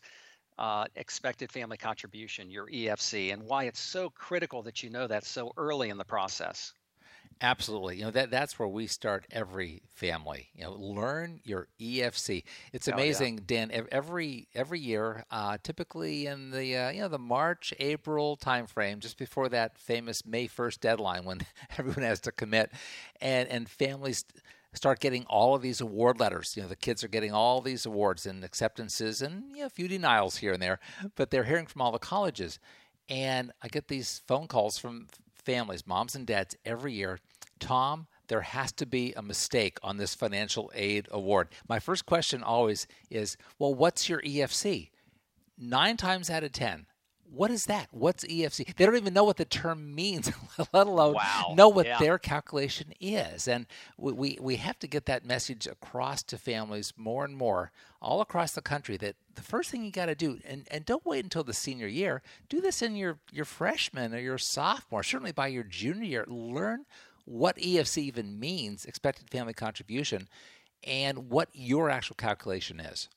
uh, 0.58 0.86
expected 0.96 1.52
family 1.52 1.78
contribution, 1.78 2.50
your 2.50 2.68
EFC, 2.68 3.34
and 3.34 3.44
why 3.44 3.66
it's 3.66 3.80
so 3.80 4.10
critical 4.12 4.62
that 4.64 4.84
you 4.84 4.90
know 4.90 5.08
that 5.08 5.26
so 5.26 5.52
early 5.58 5.90
in 5.90 5.98
the 5.98 6.06
process. 6.06 6.74
Absolutely. 7.44 7.98
You 7.98 8.06
know 8.06 8.12
that 8.12 8.32
that's 8.32 8.58
where 8.58 8.70
we 8.70 8.88
start 8.88 9.28
every 9.30 9.82
family. 9.94 10.48
You 10.56 10.64
know, 10.64 10.72
learn 10.72 11.42
your 11.44 11.68
EFC. 11.78 12.46
It's 12.72 12.88
amazing, 12.88 13.34
oh, 13.34 13.44
yeah. 13.54 13.66
Dan. 13.68 13.86
Every 13.92 14.48
every 14.56 14.80
year, 14.80 15.26
uh, 15.30 15.58
typically 15.62 16.26
in 16.26 16.52
the 16.52 16.78
uh, 16.78 16.90
you 16.92 17.02
know 17.02 17.10
the 17.10 17.20
March 17.20 17.74
April 17.80 18.38
timeframe, 18.38 19.00
just 19.00 19.18
before 19.18 19.50
that 19.50 19.78
famous 19.78 20.26
May 20.26 20.48
first 20.48 20.80
deadline 20.80 21.26
when 21.26 21.42
everyone 21.78 22.04
has 22.04 22.22
to 22.22 22.32
commit, 22.32 22.72
and 23.20 23.50
and 23.50 23.68
families 23.68 24.24
start 24.72 25.02
getting 25.02 25.26
all 25.26 25.54
of 25.54 25.62
these 25.62 25.82
award 25.82 26.22
letters. 26.22 26.54
You 26.56 26.64
know, 26.64 26.70
the 26.70 26.78
kids 26.78 27.04
are 27.04 27.10
getting 27.10 27.34
all 27.34 27.60
these 27.60 27.86
awards 27.86 28.26
and 28.26 28.46
acceptances 28.46 29.22
and 29.22 29.44
you 29.54 29.60
know, 29.60 29.66
a 29.66 29.70
few 29.70 29.90
denials 29.90 30.38
here 30.38 30.54
and 30.54 30.62
there, 30.62 30.80
but 31.16 31.30
they're 31.30 31.44
hearing 31.44 31.68
from 31.68 31.82
all 31.82 31.92
the 31.92 32.00
colleges. 32.00 32.58
And 33.10 33.52
I 33.62 33.68
get 33.68 33.90
these 33.90 34.22
phone 34.28 34.48
calls 34.48 34.78
from 34.78 35.08
families, 35.44 35.86
moms 35.86 36.16
and 36.16 36.26
dads, 36.26 36.56
every 36.66 36.94
year 36.94 37.20
Tom, 37.64 38.08
there 38.28 38.42
has 38.42 38.74
to 38.74 38.86
be 38.86 39.14
a 39.16 39.22
mistake 39.22 39.78
on 39.82 39.96
this 39.96 40.14
financial 40.14 40.70
aid 40.76 41.08
award. 41.12 41.48
My 41.70 41.80
first 41.80 42.06
question 42.06 42.44
always 42.44 42.88
is, 43.10 43.38
well, 43.58 43.74
what's 43.74 44.10
your 44.10 44.22
EFC? 44.22 44.90
Nine 45.58 45.96
times 45.96 46.30
out 46.30 46.44
of 46.44 46.52
10, 46.52 46.88
what 47.34 47.52
is 47.52 47.64
that? 47.64 47.88
What's 47.92 48.26
EFC? 48.26 48.76
They 48.76 48.86
don't 48.86 48.98
even 48.98 49.14
know 49.14 49.24
what 49.24 49.38
the 49.38 49.46
term 49.46 49.96
means, 49.96 50.30
let 50.74 50.88
alone 50.88 51.16
wow. 51.16 51.54
know 51.56 51.70
what 51.70 51.86
yeah. 51.86 51.98
their 52.00 52.20
calculation 52.20 52.94
is. 53.00 53.48
And 53.48 53.66
we, 53.98 54.12
we, 54.12 54.38
we 54.42 54.56
have 54.58 54.78
to 54.80 54.88
get 54.88 55.06
that 55.06 55.26
message 55.26 55.66
across 55.66 56.22
to 56.24 56.38
families 56.38 56.94
more 56.98 57.24
and 57.24 57.36
more 57.38 57.72
all 58.02 58.20
across 58.20 58.52
the 58.52 58.62
country 58.62 58.98
that 58.98 59.16
the 59.36 59.42
first 59.42 59.72
thing 59.72 59.86
you 59.86 59.92
got 59.92 60.08
to 60.08 60.16
do, 60.16 60.38
and, 60.46 60.68
and 60.70 60.86
don't 60.86 61.06
wait 61.06 61.24
until 61.24 61.44
the 61.46 61.54
senior 61.54 61.88
year, 61.88 62.22
do 62.50 62.60
this 62.60 62.82
in 62.82 62.98
your, 62.98 63.20
your 63.32 63.46
freshman 63.46 64.14
or 64.14 64.20
your 64.20 64.38
sophomore, 64.38 65.02
certainly 65.02 65.32
by 65.32 65.48
your 65.48 65.64
junior 65.64 66.04
year. 66.04 66.26
Learn 66.28 66.86
what 67.26 67.58
EFC 67.58 68.00
even 68.00 68.40
means, 68.40 68.86
expected 68.86 69.30
family 69.30 69.54
contribution, 69.54 70.28
and 70.84 71.30
what 71.30 71.50
your 71.54 71.90
actual 71.90 72.16
calculation 72.16 72.80
is. 72.80 73.08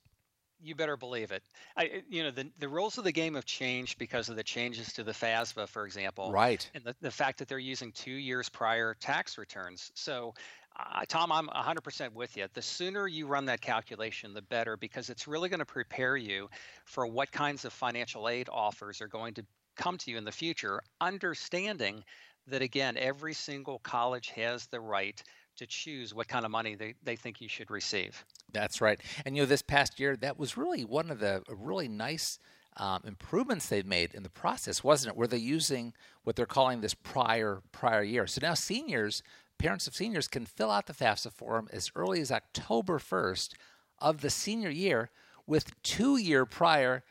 You 0.62 0.74
better 0.74 0.96
believe 0.96 1.32
it. 1.32 1.42
I, 1.76 2.02
you 2.08 2.22
know, 2.22 2.30
the, 2.30 2.50
the 2.58 2.68
rules 2.68 2.96
of 2.96 3.04
the 3.04 3.12
game 3.12 3.34
have 3.34 3.44
changed 3.44 3.98
because 3.98 4.28
of 4.28 4.36
the 4.36 4.42
changes 4.42 4.92
to 4.94 5.04
the 5.04 5.12
FAFSA, 5.12 5.68
for 5.68 5.84
example. 5.84 6.32
Right. 6.32 6.68
And 6.74 6.82
the, 6.82 6.96
the 7.02 7.10
fact 7.10 7.38
that 7.38 7.48
they're 7.48 7.58
using 7.58 7.92
two 7.92 8.12
years 8.12 8.48
prior 8.48 8.94
tax 8.94 9.36
returns. 9.36 9.90
So, 9.94 10.32
uh, 10.78 11.04
Tom, 11.08 11.30
I'm 11.30 11.48
100% 11.48 12.12
with 12.14 12.36
you. 12.36 12.46
The 12.54 12.62
sooner 12.62 13.06
you 13.06 13.26
run 13.26 13.44
that 13.46 13.60
calculation, 13.60 14.32
the 14.32 14.42
better, 14.42 14.76
because 14.76 15.10
it's 15.10 15.28
really 15.28 15.48
going 15.48 15.60
to 15.60 15.66
prepare 15.66 16.16
you 16.16 16.48
for 16.84 17.06
what 17.06 17.30
kinds 17.30 17.64
of 17.64 17.72
financial 17.72 18.28
aid 18.28 18.48
offers 18.50 19.00
are 19.00 19.08
going 19.08 19.34
to 19.34 19.44
come 19.76 19.98
to 19.98 20.10
you 20.10 20.16
in 20.16 20.24
the 20.24 20.32
future, 20.32 20.80
understanding 21.00 22.02
that 22.46 22.62
again, 22.62 22.96
every 22.96 23.34
single 23.34 23.78
college 23.80 24.28
has 24.30 24.66
the 24.66 24.80
right 24.80 25.22
to 25.56 25.66
choose 25.66 26.14
what 26.14 26.28
kind 26.28 26.44
of 26.44 26.50
money 26.50 26.74
they, 26.74 26.94
they 27.02 27.16
think 27.16 27.40
you 27.40 27.48
should 27.48 27.70
receive. 27.70 28.24
That's 28.52 28.80
right. 28.80 29.00
And 29.24 29.36
you 29.36 29.42
know, 29.42 29.46
this 29.46 29.62
past 29.62 29.98
year, 29.98 30.16
that 30.16 30.38
was 30.38 30.56
really 30.56 30.84
one 30.84 31.10
of 31.10 31.18
the 31.18 31.42
really 31.48 31.88
nice 31.88 32.38
um, 32.76 33.02
improvements 33.04 33.68
they've 33.68 33.86
made 33.86 34.14
in 34.14 34.22
the 34.22 34.28
process, 34.28 34.84
wasn't 34.84 35.14
it? 35.14 35.18
Where 35.18 35.26
they're 35.26 35.38
using 35.38 35.94
what 36.24 36.36
they're 36.36 36.46
calling 36.46 36.80
this 36.80 36.94
prior 36.94 37.62
prior 37.72 38.02
year. 38.02 38.26
So 38.26 38.40
now 38.42 38.54
seniors, 38.54 39.22
parents 39.58 39.86
of 39.86 39.94
seniors, 39.94 40.28
can 40.28 40.44
fill 40.44 40.70
out 40.70 40.86
the 40.86 40.92
FAFSA 40.92 41.32
form 41.32 41.68
as 41.72 41.90
early 41.94 42.20
as 42.20 42.30
October 42.30 42.98
1st 42.98 43.54
of 43.98 44.20
the 44.20 44.30
senior 44.30 44.70
year 44.70 45.10
with 45.46 45.80
two 45.82 46.18
year 46.18 46.44
prior 46.44 47.02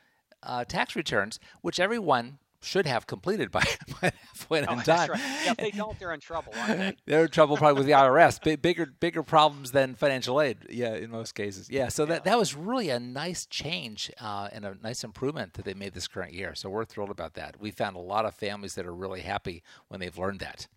uh, 0.44 0.64
tax 0.66 0.96
returns, 0.96 1.40
which 1.62 1.80
everyone 1.80 2.38
should 2.66 2.86
have 2.86 3.08
completed 3.08 3.52
by, 3.52 3.62
by 4.02 4.10
that 4.10 4.16
point 4.48 4.66
oh, 4.68 4.74
in 4.78 4.80
time. 4.80 5.10
Right. 5.10 5.20
Yeah, 5.44 5.52
if 5.52 5.58
they 5.58 5.72
don't, 5.78 5.98
they're 6.00 6.14
in 6.14 6.20
trouble, 6.20 6.54
aren't 6.56 6.80
they? 6.80 6.96
they're 7.06 7.26
in 7.26 7.32
trouble 7.32 7.58
probably 7.58 7.80
with 7.80 7.88
the 7.88 7.94
IRS. 7.94 8.42
B- 8.44 8.56
bigger 8.56 8.88
bigger 9.00 9.24
problems 9.24 9.72
than 9.72 9.96
financial 9.96 10.42
aid. 10.42 10.58
Yeah, 10.70 10.96
in 10.96 11.12
most 11.12 11.34
cases. 11.34 11.70
Yeah. 11.70 11.90
So 11.90 12.04
yeah. 12.04 12.10
that 12.10 12.24
that 12.26 12.38
was 12.38 12.56
really 12.56 12.90
a 12.90 13.00
nice 13.00 13.46
change 13.46 14.12
uh, 14.20 14.50
and 14.52 14.66
a 14.66 14.76
nice 14.82 15.04
improvement 15.04 15.54
that 15.54 15.66
they 15.66 15.74
made 15.74 15.94
this 15.94 16.08
current 16.08 16.34
year. 16.34 16.56
So 16.56 16.70
we're 16.70 16.86
thrilled 16.86 17.12
about 17.12 17.36
that. 17.36 17.60
We 17.60 17.72
found 17.72 17.96
a 17.96 18.00
lot 18.00 18.26
of 18.26 18.36
families 18.36 18.76
that 18.76 18.86
are 18.86 18.96
really 18.96 19.22
happy 19.22 19.64
when 19.88 20.00
they've 20.00 20.18
learned 20.18 20.40
that. 20.40 20.68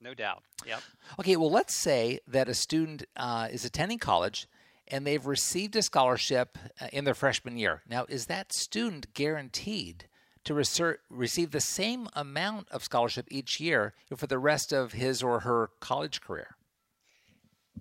No 0.00 0.14
doubt. 0.14 0.44
Yep. 0.66 0.80
Okay. 1.20 1.36
Well, 1.36 1.50
let's 1.50 1.74
say 1.74 2.20
that 2.28 2.48
a 2.48 2.54
student 2.54 3.04
uh, 3.16 3.48
is 3.50 3.64
attending 3.64 3.98
college 3.98 4.48
and 4.88 5.06
they've 5.06 5.26
received 5.26 5.76
a 5.76 5.82
scholarship 5.82 6.58
uh, 6.80 6.88
in 6.92 7.04
their 7.04 7.14
freshman 7.14 7.56
year. 7.56 7.82
Now, 7.88 8.06
is 8.08 8.26
that 8.26 8.52
student 8.52 9.12
guaranteed 9.14 10.08
to 10.48 10.54
reser- 10.54 10.96
receive 11.10 11.50
the 11.50 11.60
same 11.60 12.08
amount 12.14 12.68
of 12.70 12.82
scholarship 12.82 13.26
each 13.30 13.60
year 13.60 13.92
for 14.16 14.26
the 14.26 14.38
rest 14.38 14.72
of 14.72 14.92
his 14.92 15.22
or 15.22 15.40
her 15.40 15.70
college 15.78 16.22
career? 16.22 16.56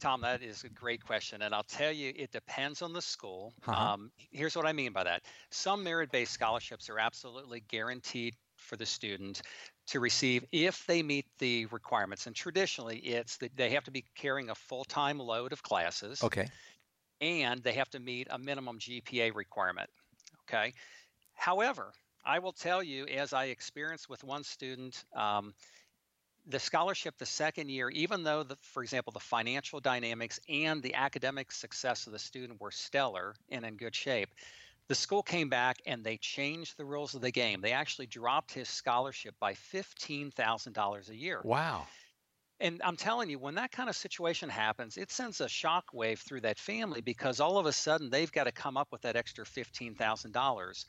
Tom, 0.02 0.20
that 0.22 0.44
is 0.44 0.66
a 0.66 0.70
great 0.70 1.04
question. 1.04 1.44
And 1.44 1.56
I'll 1.56 1.64
tell 1.64 1.94
you, 1.94 2.12
it 2.14 2.32
depends 2.32 2.82
on 2.82 2.92
the 2.92 3.02
school. 3.02 3.54
Uh-huh. 3.66 3.94
Um, 3.94 4.12
here's 4.32 4.56
what 4.56 4.66
I 4.66 4.74
mean 4.74 4.92
by 4.92 5.06
that 5.06 5.24
some 5.50 5.82
merit 5.82 6.12
based 6.12 6.34
scholarships 6.34 6.90
are 6.90 7.00
absolutely 7.00 7.64
guaranteed 7.70 8.36
for 8.58 8.76
the 8.76 8.86
student 8.86 9.42
to 9.88 10.02
receive 10.02 10.44
if 10.52 10.86
they 10.88 11.02
meet 11.02 11.26
the 11.40 11.68
requirements. 11.68 12.28
And 12.28 12.36
traditionally, 12.36 12.98
it's 12.98 13.38
that 13.38 13.56
they 13.56 13.70
have 13.70 13.86
to 13.86 13.92
be 13.92 14.04
carrying 14.14 14.50
a 14.50 14.56
full 14.56 14.84
time 14.84 15.20
load 15.20 15.54
of 15.54 15.64
classes. 15.64 16.22
Okay. 16.22 16.50
And 17.22 17.64
they 17.64 17.74
have 17.74 17.90
to 17.92 18.00
meet 18.02 18.28
a 18.30 18.38
minimum 18.38 18.78
GPA 18.78 19.34
requirement. 19.34 19.90
Okay. 20.44 20.74
However, 21.34 21.94
I 22.28 22.40
will 22.40 22.52
tell 22.52 22.84
you, 22.84 23.06
as 23.06 23.32
I 23.32 23.46
experienced 23.46 24.10
with 24.10 24.22
one 24.22 24.44
student, 24.44 25.02
um, 25.16 25.54
the 26.46 26.60
scholarship 26.60 27.16
the 27.18 27.26
second 27.26 27.70
year, 27.70 27.90
even 27.90 28.24
though, 28.24 28.44
the, 28.44 28.58
for 28.62 28.84
example, 28.84 29.14
the 29.14 29.20
financial 29.20 29.80
dynamics 29.80 30.40
and 30.50 30.84
the 30.84 30.96
academic 30.96 31.54
success 31.54 32.06
of 32.06 32.12
the 32.12 32.20
student 32.20 32.60
were 32.60 32.72
stellar 32.72 33.34
and 33.50 33.66
in 33.66 33.78
good 33.78 33.96
shape, 33.96 34.30
the 34.90 34.96
school 34.96 35.24
came 35.24 35.48
back 35.48 35.78
and 35.86 36.04
they 36.04 36.18
changed 36.18 36.78
the 36.78 36.86
rules 36.86 37.16
of 37.16 37.22
the 37.22 37.32
game. 37.32 37.62
They 37.62 37.72
actually 37.72 38.08
dropped 38.08 38.54
his 38.54 38.68
scholarship 38.68 39.36
by 39.40 39.54
$15,000 39.54 41.10
a 41.10 41.16
year. 41.16 41.42
Wow. 41.46 41.88
And 42.60 42.82
I'm 42.84 42.98
telling 42.98 43.30
you, 43.30 43.40
when 43.40 43.56
that 43.56 43.72
kind 43.72 43.90
of 43.90 43.96
situation 43.96 44.50
happens, 44.50 44.98
it 44.98 45.12
sends 45.12 45.40
a 45.40 45.48
shock 45.48 45.86
wave 45.94 46.20
through 46.20 46.42
that 46.42 46.60
family 46.60 47.02
because 47.02 47.40
all 47.40 47.58
of 47.58 47.68
a 47.68 47.74
sudden 47.74 48.10
they've 48.10 48.32
got 48.32 48.46
to 48.46 48.52
come 48.52 48.76
up 48.76 48.88
with 48.92 49.04
that 49.04 49.16
extra 49.16 49.46
$15,000. 49.46 50.86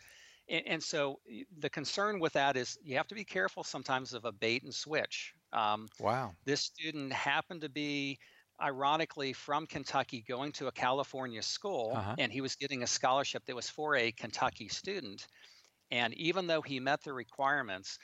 And, 0.48 0.62
and, 0.66 0.82
so 0.82 1.20
the 1.58 1.70
concern 1.70 2.20
with 2.20 2.32
that 2.34 2.56
is 2.56 2.78
you 2.82 2.96
have 2.96 3.08
to 3.08 3.14
be 3.14 3.24
careful 3.24 3.64
sometimes 3.64 4.14
of 4.14 4.24
a 4.24 4.32
bait 4.32 4.62
and 4.62 4.74
switch. 4.74 5.34
Um, 5.52 5.88
wow. 6.00 6.32
This 6.44 6.60
student 6.60 7.12
happened 7.12 7.60
to 7.62 7.68
be, 7.68 8.18
ironically, 8.60 9.32
from 9.32 9.66
Kentucky 9.66 10.24
going 10.26 10.52
to 10.52 10.66
a 10.66 10.72
California 10.72 11.42
school, 11.42 11.92
uh-huh. 11.94 12.16
and 12.18 12.32
he 12.32 12.40
was 12.40 12.54
getting 12.56 12.82
a 12.82 12.86
scholarship 12.86 13.44
that 13.46 13.56
was 13.56 13.68
for 13.68 13.96
a 13.96 14.12
Kentucky 14.12 14.68
student. 14.68 15.26
And 15.90 16.14
even 16.14 16.46
though 16.46 16.62
he 16.62 16.80
met 16.80 17.02
the 17.02 17.12
requirements, 17.12 17.98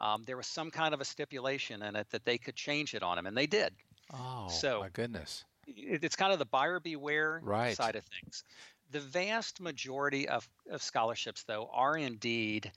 um, 0.00 0.24
there 0.26 0.36
was 0.36 0.46
some 0.46 0.70
kind 0.70 0.94
of 0.94 1.00
a 1.00 1.04
stipulation 1.04 1.82
in 1.82 1.96
it 1.96 2.08
that 2.10 2.24
they 2.24 2.38
could 2.38 2.54
change 2.54 2.94
it 2.94 3.02
on 3.02 3.18
him, 3.18 3.26
and 3.26 3.36
they 3.36 3.46
did. 3.46 3.74
Oh, 4.12 4.48
so, 4.48 4.80
my 4.80 4.88
goodness. 4.88 5.44
It's 5.66 6.16
kind 6.16 6.32
of 6.32 6.38
the 6.38 6.46
buyer 6.46 6.80
beware 6.80 7.40
right. 7.42 7.76
side 7.76 7.94
of 7.94 8.04
things. 8.04 8.44
The 8.90 9.00
vast 9.00 9.60
majority 9.60 10.28
of, 10.28 10.48
of 10.70 10.82
scholarships, 10.82 11.44
though, 11.44 11.68
are 11.72 11.96
indeed 11.96 12.72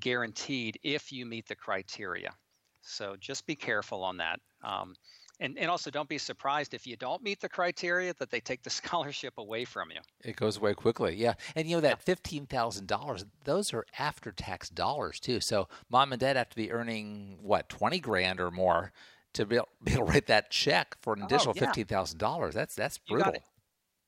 guaranteed 0.00 0.78
if 0.82 1.12
you 1.12 1.24
meet 1.26 1.46
the 1.46 1.54
criteria. 1.54 2.34
So 2.82 3.16
just 3.18 3.46
be 3.46 3.54
careful 3.56 4.02
on 4.04 4.18
that. 4.18 4.40
Um, 4.62 4.94
and, 5.40 5.58
and 5.58 5.70
also 5.70 5.90
don't 5.90 6.08
be 6.08 6.18
surprised 6.18 6.74
if 6.74 6.86
you 6.86 6.96
don't 6.96 7.22
meet 7.22 7.40
the 7.40 7.48
criteria 7.48 8.14
that 8.18 8.30
they 8.30 8.40
take 8.40 8.62
the 8.62 8.70
scholarship 8.80 9.34
away 9.38 9.64
from 9.64 9.90
you. 9.90 10.00
It 10.22 10.36
goes 10.36 10.58
away 10.58 10.74
quickly, 10.74 11.16
yeah. 11.16 11.34
And 11.56 11.68
you 11.68 11.76
know 11.76 11.80
that 11.80 12.02
fifteen 12.02 12.46
thousand 12.46 12.86
dollars; 12.86 13.24
those 13.44 13.72
are 13.72 13.84
after-tax 13.98 14.68
dollars 14.70 15.18
too. 15.18 15.40
So 15.40 15.68
mom 15.90 16.12
and 16.12 16.20
dad 16.20 16.36
have 16.36 16.50
to 16.50 16.56
be 16.56 16.70
earning 16.70 17.38
what 17.40 17.68
twenty 17.68 17.98
grand 17.98 18.38
or 18.38 18.50
more 18.50 18.92
to 19.32 19.44
be 19.44 19.56
able, 19.56 19.68
be 19.82 19.92
able 19.94 20.06
to 20.06 20.12
write 20.12 20.26
that 20.28 20.50
check 20.50 20.96
for 21.00 21.14
an 21.14 21.22
Oh, 21.22 21.26
additional 21.26 21.54
yeah. 21.56 21.64
fifteen 21.66 21.86
thousand 21.86 22.18
dollars. 22.18 22.54
That's 22.54 22.74
that's 22.76 22.98
brutal. 22.98 23.32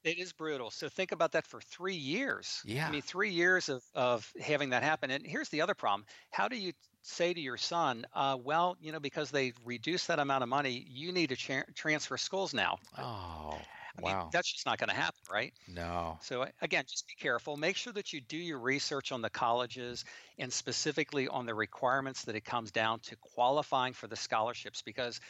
It. 0.06 0.18
Is 0.18 0.32
brutal. 0.32 0.70
So 0.70 0.88
think 0.88 1.12
about 1.12 1.32
that 1.32 1.46
for 1.46 1.60
three 1.60 1.96
years. 1.96 2.62
Yeah. 2.64 2.88
I 2.88 2.90
mean, 2.90 3.02
three 3.02 3.30
years 3.30 3.68
of, 3.68 3.82
of 3.94 4.32
having 4.40 4.70
that 4.70 4.82
happen. 4.82 5.10
And 5.10 5.26
here's 5.26 5.48
the 5.48 5.60
other 5.60 5.74
problem. 5.74 6.06
How 6.30 6.48
do 6.48 6.56
you 6.56 6.72
say 7.02 7.32
to 7.32 7.40
your 7.40 7.56
son, 7.56 8.06
uh, 8.14 8.36
well, 8.42 8.76
you 8.80 8.92
know, 8.92 9.00
because 9.00 9.30
they 9.30 9.52
reduced 9.64 10.08
that 10.08 10.18
amount 10.18 10.42
of 10.42 10.48
money, 10.48 10.86
you 10.88 11.12
need 11.12 11.28
to 11.28 11.36
tra- 11.36 11.66
transfer 11.74 12.16
schools 12.16 12.54
now? 12.54 12.78
Oh, 12.98 13.58
I 13.98 14.02
mean, 14.02 14.14
wow. 14.14 14.28
that's 14.32 14.52
just 14.52 14.66
not 14.66 14.78
going 14.78 14.90
to 14.90 14.94
happen, 14.94 15.20
right? 15.30 15.54
No. 15.68 16.18
So 16.22 16.46
again, 16.60 16.84
just 16.88 17.06
be 17.08 17.14
careful. 17.14 17.56
Make 17.56 17.76
sure 17.76 17.92
that 17.94 18.12
you 18.12 18.20
do 18.20 18.36
your 18.36 18.58
research 18.58 19.10
on 19.12 19.22
the 19.22 19.30
colleges 19.30 20.04
and 20.38 20.52
specifically 20.52 21.28
on 21.28 21.46
the 21.46 21.54
requirements 21.54 22.24
that 22.24 22.34
it 22.36 22.44
comes 22.44 22.70
down 22.70 23.00
to 23.00 23.16
qualifying 23.16 23.94
for 23.94 24.06
the 24.06 24.16
scholarships 24.16 24.82
because 24.82 25.20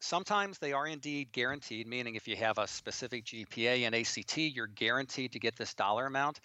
sometimes 0.00 0.58
they 0.58 0.72
are 0.72 0.86
indeed 0.86 1.30
guaranteed, 1.32 1.86
meaning 1.86 2.14
if 2.16 2.26
you 2.26 2.36
have 2.36 2.58
a 2.58 2.66
specific 2.66 3.24
GPA 3.24 3.86
and 3.86 3.94
ACT, 3.94 4.36
you're 4.38 4.66
guaranteed 4.66 5.32
to 5.32 5.38
get 5.38 5.56
this 5.56 5.74
dollar 5.74 6.06
amount. 6.06 6.40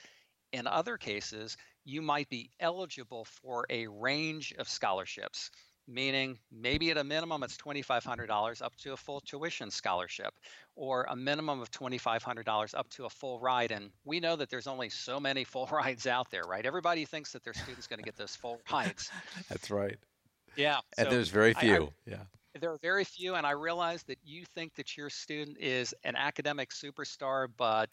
In 0.54 0.68
other 0.68 0.98
cases, 0.98 1.58
you 1.84 2.02
might 2.02 2.30
be 2.30 2.52
eligible 2.60 3.26
for 3.26 3.66
a 3.70 3.88
range 3.88 4.54
of 4.58 4.70
scholarships, 4.70 5.52
meaning 5.88 6.38
maybe 6.52 6.90
at 6.92 6.98
a 6.98 7.04
minimum 7.04 7.44
it's 7.44 7.58
$2,500 7.58 8.62
up 8.62 8.76
to 8.78 8.94
a 8.94 8.98
full 8.98 9.20
tuition 9.22 9.70
scholarship, 9.70 10.34
or 10.76 11.06
a 11.10 11.16
minimum 11.16 11.62
of 11.62 11.70
$2,500 11.72 12.74
up 12.76 12.90
to 12.90 13.06
a 13.06 13.10
full 13.10 13.40
ride. 13.40 13.72
And 13.72 13.90
we 14.04 14.20
know 14.20 14.36
that 14.36 14.50
there's 14.50 14.68
only 14.68 14.90
so 14.90 15.20
many 15.20 15.44
full 15.54 15.68
rides 15.72 16.08
out 16.08 16.30
there, 16.32 16.44
right? 16.44 16.66
Everybody 16.66 17.06
thinks 17.06 17.32
that 17.34 17.44
their 17.44 17.54
student's 17.54 17.88
going 17.88 18.00
to 18.00 18.06
get 18.06 18.16
those 18.16 18.36
full 18.36 18.62
rides. 18.72 19.12
That's 19.50 19.70
right. 19.70 19.98
Yeah. 20.56 20.80
And 20.98 21.08
so 21.08 21.12
there's 21.14 21.30
very 21.30 21.54
I- 21.56 21.60
I- 21.60 21.62
few. 21.62 21.94
yeah. 22.06 22.24
There 22.60 22.72
are 22.72 22.78
very 22.78 23.04
few, 23.04 23.36
and 23.36 23.46
I 23.46 23.52
realize 23.52 24.04
that 24.04 24.18
you 24.24 24.46
think 24.56 24.76
that 24.76 24.98
your 24.98 25.10
student 25.10 25.58
is 25.60 25.94
an 26.04 26.16
academic 26.16 26.70
superstar, 26.70 27.48
but 27.58 27.90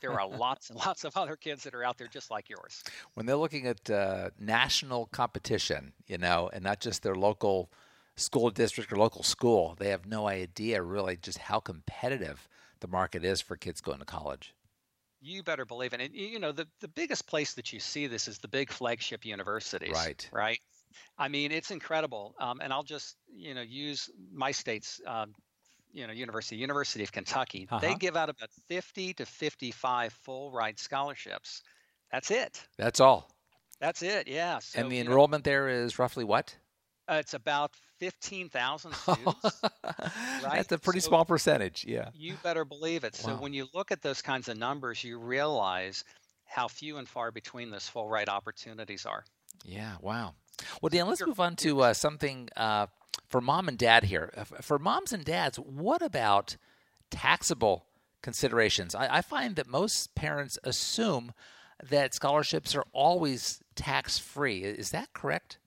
there 0.00 0.18
are 0.18 0.28
lots 0.38 0.70
and 0.70 0.78
lots 0.78 1.04
of 1.04 1.16
other 1.16 1.36
kids 1.36 1.64
that 1.64 1.74
are 1.74 1.84
out 1.84 1.98
there 1.98 2.06
just 2.06 2.30
like 2.30 2.48
yours. 2.48 2.82
When 3.14 3.26
they're 3.26 3.36
looking 3.36 3.66
at 3.66 3.90
uh, 3.90 4.30
national 4.38 5.06
competition, 5.06 5.92
you 6.06 6.18
know, 6.18 6.50
and 6.52 6.62
not 6.62 6.80
just 6.80 7.02
their 7.02 7.16
local 7.16 7.70
school 8.16 8.50
district 8.50 8.92
or 8.92 8.96
local 8.96 9.22
school, 9.22 9.74
they 9.78 9.88
have 9.88 10.06
no 10.06 10.28
idea 10.28 10.80
really 10.82 11.16
just 11.16 11.38
how 11.38 11.58
competitive 11.58 12.48
the 12.80 12.88
market 12.88 13.24
is 13.24 13.40
for 13.40 13.56
kids 13.56 13.80
going 13.80 13.98
to 13.98 14.04
college. 14.04 14.54
You 15.20 15.42
better 15.42 15.64
believe 15.64 15.94
it. 15.94 16.00
And 16.00 16.14
you 16.14 16.38
know, 16.38 16.52
the, 16.52 16.68
the 16.80 16.88
biggest 16.88 17.26
place 17.26 17.54
that 17.54 17.72
you 17.72 17.80
see 17.80 18.06
this 18.06 18.28
is 18.28 18.38
the 18.38 18.48
big 18.48 18.70
flagship 18.70 19.24
universities. 19.24 19.92
Right. 19.92 20.28
Right. 20.30 20.60
I 21.18 21.28
mean, 21.28 21.52
it's 21.52 21.70
incredible. 21.70 22.34
Um, 22.38 22.60
and 22.60 22.72
I'll 22.72 22.82
just, 22.82 23.16
you 23.34 23.54
know, 23.54 23.62
use 23.62 24.10
my 24.32 24.50
state's, 24.52 25.00
um, 25.06 25.34
you 25.92 26.06
know, 26.06 26.12
university, 26.12 26.56
University 26.56 27.04
of 27.04 27.12
Kentucky. 27.12 27.68
They 27.80 27.88
Uh-huh. 27.88 27.96
give 27.98 28.16
out 28.16 28.28
about 28.28 28.50
50 28.68 29.14
to 29.14 29.26
55 29.26 30.12
full 30.12 30.50
ride 30.50 30.78
scholarships. 30.78 31.62
That's 32.10 32.30
it. 32.30 32.66
That's 32.78 33.00
all. 33.00 33.30
That's 33.80 34.02
it. 34.02 34.28
Yeah. 34.28 34.58
So, 34.60 34.80
and 34.80 34.90
the 34.90 34.96
you 34.96 35.04
know, 35.04 35.10
enrollment 35.10 35.44
there 35.44 35.68
is 35.68 35.98
roughly 35.98 36.24
what? 36.24 36.56
Uh, 37.06 37.14
it's 37.20 37.34
about 37.34 37.70
15,000 38.00 38.92
students. 38.94 39.62
right? 39.62 40.42
That's 40.42 40.72
a 40.72 40.78
pretty 40.78 41.00
So- 41.00 41.08
small 41.08 41.24
percentage. 41.24 41.84
Yeah. 41.84 42.08
you 42.14 42.34
better 42.42 42.64
believe 42.64 43.04
it. 43.04 43.14
So 43.14 43.36
when 43.36 43.52
you 43.52 43.66
look 43.74 43.90
at 43.92 44.00
those 44.02 44.22
kinds 44.22 44.48
of 44.48 44.56
numbers, 44.56 45.04
you 45.04 45.18
realize 45.18 46.02
how 46.46 46.66
few 46.68 46.96
and 46.98 47.08
far 47.08 47.30
between 47.30 47.70
those 47.70 47.88
full 47.88 48.08
ride 48.08 48.28
opportunities 48.28 49.06
are. 49.06 49.24
Yeah. 49.64 49.96
Wow. 50.00 50.34
Well, 50.80 50.90
Dan, 50.90 51.08
let's 51.08 51.24
move 51.26 51.40
on 51.40 51.56
to 51.56 51.80
uh, 51.82 51.94
something 51.94 52.48
uh, 52.56 52.86
for 53.28 53.40
mom 53.40 53.68
and 53.68 53.78
dad 53.78 54.04
here. 54.04 54.32
For 54.60 54.78
moms 54.78 55.12
and 55.12 55.24
dads, 55.24 55.58
what 55.58 56.02
about 56.02 56.56
taxable 57.10 57.86
considerations? 58.22 58.94
I, 58.94 59.18
I 59.18 59.20
find 59.22 59.56
that 59.56 59.66
most 59.66 60.14
parents 60.14 60.58
assume 60.64 61.32
that 61.82 62.14
scholarships 62.14 62.74
are 62.74 62.84
always 62.92 63.60
tax 63.74 64.18
free. 64.18 64.62
Is 64.62 64.90
that 64.90 65.12
correct? 65.12 65.58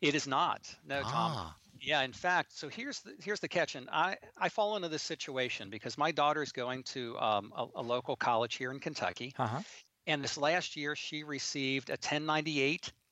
It 0.00 0.14
is 0.14 0.26
not. 0.26 0.74
No, 0.86 1.02
Tom. 1.02 1.32
Ah, 1.34 1.56
Yeah, 1.80 2.02
in 2.02 2.12
fact, 2.12 2.56
so 2.56 2.68
here's 2.68 3.00
the, 3.00 3.14
here's 3.22 3.40
the 3.40 3.48
catch, 3.48 3.74
and 3.76 3.88
I, 3.90 4.16
I 4.36 4.48
fall 4.48 4.76
into 4.76 4.88
this 4.88 5.02
situation 5.02 5.70
because 5.70 5.96
my 5.96 6.10
daughter 6.10 6.42
is 6.42 6.52
going 6.52 6.82
to 6.84 7.16
um, 7.18 7.52
a, 7.56 7.66
a 7.76 7.82
local 7.82 8.16
college 8.16 8.56
here 8.56 8.72
in 8.72 8.80
Kentucky, 8.80 9.32
uh-huh. 9.38 9.60
and 10.06 10.22
this 10.22 10.36
last 10.36 10.76
year 10.76 10.96
she 10.96 11.22
received 11.22 11.90
a 11.90 11.96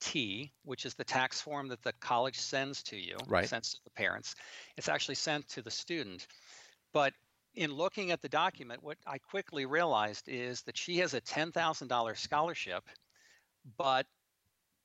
1098T, 0.04 0.52
which 0.62 0.86
is 0.86 0.94
the 0.94 1.04
tax 1.04 1.40
form 1.40 1.68
that 1.68 1.82
the 1.82 1.92
college 1.94 2.38
sends 2.38 2.82
to 2.84 2.96
you, 2.96 3.18
Right. 3.26 3.50
sends 3.50 3.72
to 3.74 3.80
the 3.84 3.90
parents. 3.90 4.34
It's 4.76 4.88
actually 4.88 5.16
sent 5.16 5.48
to 5.50 5.62
the 5.62 5.70
student, 5.70 6.26
but 6.92 7.14
in 7.54 7.72
looking 7.72 8.10
at 8.12 8.22
the 8.22 8.28
document, 8.28 8.82
what 8.82 8.98
I 9.06 9.18
quickly 9.18 9.66
realized 9.66 10.28
is 10.28 10.62
that 10.64 10.76
she 10.78 10.98
has 10.98 11.14
a 11.14 11.20
$10,000 11.20 12.20
scholarship, 12.20 12.88
but 13.76 14.06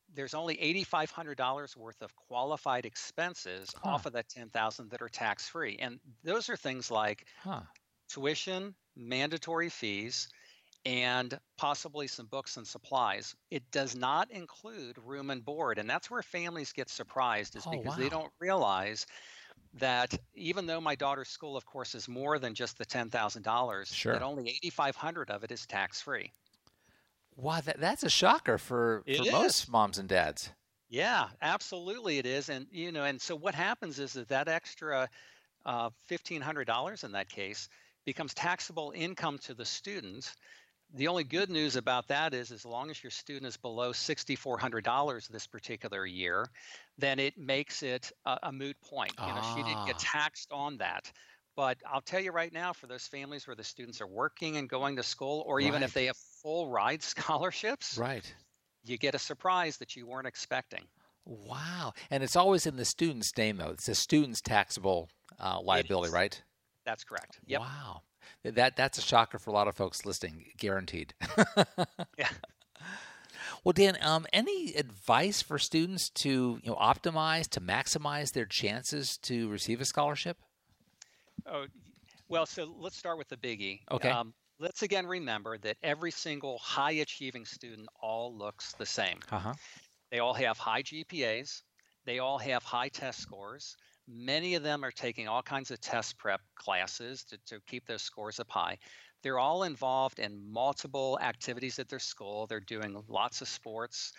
there's 0.10 0.34
only 0.34 0.60
$8,500 0.60 1.76
worth 1.78 2.02
of 2.02 2.16
qualified 2.16 2.86
expenses 2.86 3.76
Huh. 3.76 4.02
off 4.02 4.06
of 4.06 4.14
that 4.14 4.30
10,000 4.30 4.90
that 4.92 5.02
are 5.02 5.10
tax 5.10 5.48
free. 5.50 5.78
And 5.80 6.00
those 6.24 6.50
are 6.50 6.58
things 6.58 6.90
like 6.92 7.28
Huh. 7.36 7.64
tuition, 8.10 8.76
mandatory 8.96 9.70
fees, 9.70 10.30
and 10.86 11.40
possibly 11.58 12.08
some 12.08 12.28
books 12.28 12.58
and 12.58 12.68
supplies. 12.68 13.36
It 13.52 13.72
does 13.72 13.96
not 13.96 14.32
include 14.32 14.98
room 14.98 15.30
and 15.30 15.44
board. 15.46 15.78
And 15.80 15.90
that's 15.90 16.10
where 16.12 16.24
families 16.24 16.74
get 16.74 16.90
surprised 16.90 17.56
is 17.56 17.66
Oh, 17.66 17.68
because 17.68 17.96
wow. 17.96 17.96
they 17.96 18.10
don't 18.10 18.34
realize 18.40 19.06
that 19.74 20.18
even 20.36 20.66
though 20.68 20.82
my 20.82 20.96
daughter's 20.96 21.30
school 21.30 21.58
of 21.58 21.66
course 21.66 21.96
is 21.96 22.08
more 22.10 22.40
than 22.40 22.56
just 22.56 22.78
the 22.78 22.86
$10,000, 22.86 23.92
Sure. 23.92 24.12
that 24.12 24.24
only 24.24 24.50
8,500 24.64 25.32
of 25.32 25.44
it 25.44 25.52
is 25.52 25.66
tax 25.68 26.02
free. 26.02 26.34
Wow, 27.36 27.62
that, 27.62 27.80
that's 27.80 28.04
a 28.04 28.10
shocker 28.10 28.58
for, 28.60 29.04
It 29.06 29.16
for 29.16 29.26
most 29.26 29.68
moms 29.70 29.98
and 29.98 30.08
dads. 30.08 30.52
Yeah, 30.90 31.30
absolutely 31.42 32.18
it 32.18 32.26
is. 32.26 32.50
And 32.50 32.68
you 32.72 32.92
know, 32.92 33.04
and 33.04 33.22
so 33.22 33.36
what 33.36 33.56
happens 33.56 34.00
is 34.00 34.14
that 34.14 34.28
that 34.30 34.48
extra 34.48 35.10
uh, 35.66 35.90
$1,500 36.08 37.04
in 37.04 37.12
that 37.14 37.30
case 37.30 37.70
becomes 38.06 38.34
taxable 38.34 38.92
income 38.96 39.38
to 39.40 39.54
the 39.56 39.66
student. 39.66 40.36
The 40.92 41.08
only 41.08 41.24
good 41.24 41.50
news 41.50 41.76
about 41.76 42.08
that 42.08 42.34
is 42.34 42.52
as 42.52 42.66
long 42.66 42.90
as 42.90 43.04
your 43.04 43.12
student 43.12 43.46
is 43.46 43.58
below 43.58 43.92
$6,400 43.92 45.28
this 45.28 45.46
particular 45.48 46.06
year, 46.06 46.52
then 46.98 47.20
it 47.20 47.38
makes 47.38 47.84
it 47.84 48.12
a, 48.26 48.40
a 48.44 48.52
moot 48.52 48.80
point. 48.82 49.16
You 49.24 49.34
know, 49.34 49.42
she 49.42 49.64
didn't 49.64 49.86
get 49.86 49.98
Ah. 49.98 50.00
taxed 50.00 50.52
on 50.52 50.78
that. 50.78 51.12
But 51.56 51.78
I'll 51.86 52.02
tell 52.02 52.20
you 52.20 52.32
right 52.32 52.52
now, 52.54 52.74
for 52.74 52.88
those 52.88 53.08
families 53.08 53.46
where 53.48 53.56
the 53.56 53.64
students 53.64 54.02
are 54.02 54.08
working 54.08 54.58
and 54.58 54.68
going 54.70 54.96
to 54.96 55.04
school, 55.04 55.44
or 55.46 55.60
even 55.60 55.82
Right. 55.82 55.84
if 55.84 55.94
they 55.94 56.06
have 56.06 56.18
full 56.18 56.70
ride 56.70 57.04
scholarships, 57.04 57.98
Right. 58.00 58.36
you 58.84 58.98
get 58.98 59.16
a 59.16 59.20
surprise 59.20 59.78
that 59.78 59.96
you 59.96 60.08
weren't 60.08 60.28
expecting. 60.28 60.88
Wow. 61.26 61.94
And 62.10 62.24
it's 62.24 62.36
always 62.36 62.66
in 62.66 62.76
the 62.76 62.86
student's 62.86 63.36
name, 63.38 63.58
though. 63.58 63.70
It's 63.72 63.86
the 63.86 63.96
student's 63.96 64.42
taxable 64.42 65.10
uh, 65.40 65.62
liability, 65.62 66.12
right? 66.12 66.42
That's 66.86 67.04
correct. 67.04 67.40
Yep. 67.46 67.62
Wow. 67.62 68.02
That 68.44 68.76
that's 68.76 68.98
a 68.98 69.02
shocker 69.02 69.40
for 69.40 69.50
a 69.50 69.54
lot 69.54 69.68
of 69.68 69.76
folks 69.76 70.06
listening, 70.06 70.46
guaranteed. 70.58 71.14
Yeah. 72.18 72.30
Well, 73.64 73.74
Dan, 73.74 73.98
um, 74.02 74.26
any 74.32 74.74
advice 74.76 75.42
for 75.42 75.60
students 75.60 76.10
to 76.12 76.60
you 76.64 76.70
know 76.70 76.76
optimize 76.76 77.48
to 77.50 77.62
maximize 77.62 78.32
their 78.32 78.46
chances 78.46 79.18
to 79.24 79.50
receive 79.50 79.82
a 79.82 79.86
scholarship? 79.86 80.38
Oh, 81.46 81.66
well, 82.28 82.46
so 82.46 82.74
let's 82.78 82.98
start 82.98 83.18
with 83.18 83.28
the 83.28 83.38
biggie. 83.38 83.82
Okay. 83.92 84.10
Um, 84.10 84.34
let's 84.60 84.82
again 84.82 85.08
remember 85.08 85.58
that 85.60 85.78
every 85.84 86.12
single 86.12 86.58
high 86.60 86.92
achieving 86.92 87.46
student 87.46 87.88
all 88.02 88.36
looks 88.36 88.74
the 88.74 88.86
same. 88.86 89.20
Uh 89.32 89.40
huh. 89.40 89.54
They 90.12 90.20
all 90.20 90.34
have 90.34 90.58
high 90.58 90.84
GPAs, 90.84 91.62
they 92.06 92.20
all 92.20 92.38
have 92.38 92.64
high 92.64 92.90
test 92.90 93.20
scores. 93.20 93.76
Many 94.12 94.56
of 94.56 94.64
them 94.64 94.84
are 94.84 94.92
taking 94.92 95.28
all 95.28 95.42
kinds 95.42 95.72
of 95.72 95.80
test 95.80 96.18
prep 96.18 96.42
classes 96.56 97.24
to, 97.26 97.38
to 97.48 97.60
keep 97.68 97.86
those 97.86 98.02
scores 98.02 98.40
up 98.40 98.50
high. 98.50 98.78
They're 99.22 99.40
all 99.40 99.64
involved 99.64 100.20
in 100.20 100.52
multiple 100.52 101.20
activities 101.22 101.78
at 101.78 101.90
their 101.90 102.00
school. 102.00 102.48
They're 102.48 102.60
doing 102.60 103.04
lots 103.08 103.42
of 103.42 103.48
sports. 103.48 104.14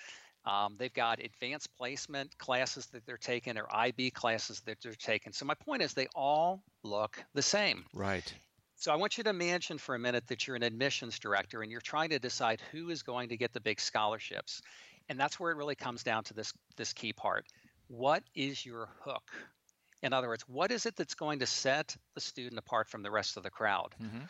Um, 0.44 0.76
they've 0.78 0.92
got 0.92 1.20
advanced 1.20 1.74
placement 1.76 2.36
classes 2.38 2.86
that 2.88 3.04
they're 3.04 3.16
taking 3.16 3.58
or 3.58 3.66
IB 3.74 4.10
classes 4.10 4.60
that 4.60 4.78
they're 4.82 4.94
taking. 4.94 5.32
So, 5.32 5.44
my 5.44 5.54
point 5.54 5.82
is, 5.82 5.92
they 5.92 6.06
all 6.14 6.62
look 6.82 7.22
the 7.34 7.42
same. 7.42 7.84
Right. 7.92 8.32
So 8.80 8.90
I 8.90 8.96
want 8.96 9.18
you 9.18 9.24
to 9.24 9.30
imagine 9.30 9.76
for 9.76 9.94
a 9.94 9.98
minute 9.98 10.26
that 10.28 10.46
you're 10.46 10.56
an 10.56 10.62
admissions 10.62 11.18
director 11.18 11.60
and 11.60 11.70
you're 11.70 11.82
trying 11.82 12.08
to 12.08 12.18
decide 12.18 12.62
who 12.72 12.88
is 12.88 13.02
going 13.02 13.28
to 13.28 13.36
get 13.36 13.52
the 13.52 13.60
big 13.60 13.78
scholarships. 13.78 14.62
And 15.10 15.20
that's 15.20 15.38
where 15.38 15.52
it 15.52 15.56
really 15.56 15.74
comes 15.74 16.02
down 16.02 16.24
to 16.24 16.34
this 16.34 16.54
this 16.78 16.94
key 16.94 17.12
part. 17.12 17.44
What 17.88 18.22
is 18.34 18.64
your 18.64 18.88
hook? 19.02 19.30
In 20.02 20.12
other 20.12 20.28
words, 20.28 20.44
what 20.48 20.70
is 20.70 20.86
it 20.86 20.96
that's 20.96 21.14
going 21.14 21.40
to 21.40 21.46
set 21.46 21.96
the 22.14 22.20
student 22.20 22.58
apart 22.58 22.88
from 22.88 23.02
the 23.02 23.10
rest 23.10 23.36
of 23.36 23.42
the 23.42 23.50
crowd? 23.50 23.94
Mm-hmm. 24.02 24.24